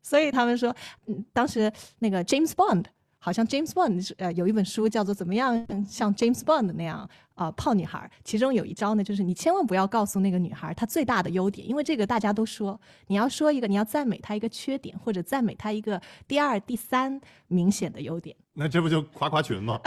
[0.03, 2.85] 所以他们说，嗯，当时那个 James Bond
[3.25, 15.99] 好像 James Bond 呃有一本书叫做《怎么样像 James Bond 那样啊泡女孩》，其中有一招呢，就是你千万不要告诉那个女孩她最大的优点，因为这个大家都说，你要说一个，你要赞美她一个缺点，或者赞美她一个
[16.29, 18.37] 第二、第三明显的优点。
[18.53, 19.81] 那这不就夸夸群吗？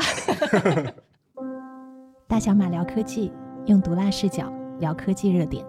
[2.28, 3.32] 大小马聊科技，
[3.68, 5.64] 用毒辣视角聊科技热点。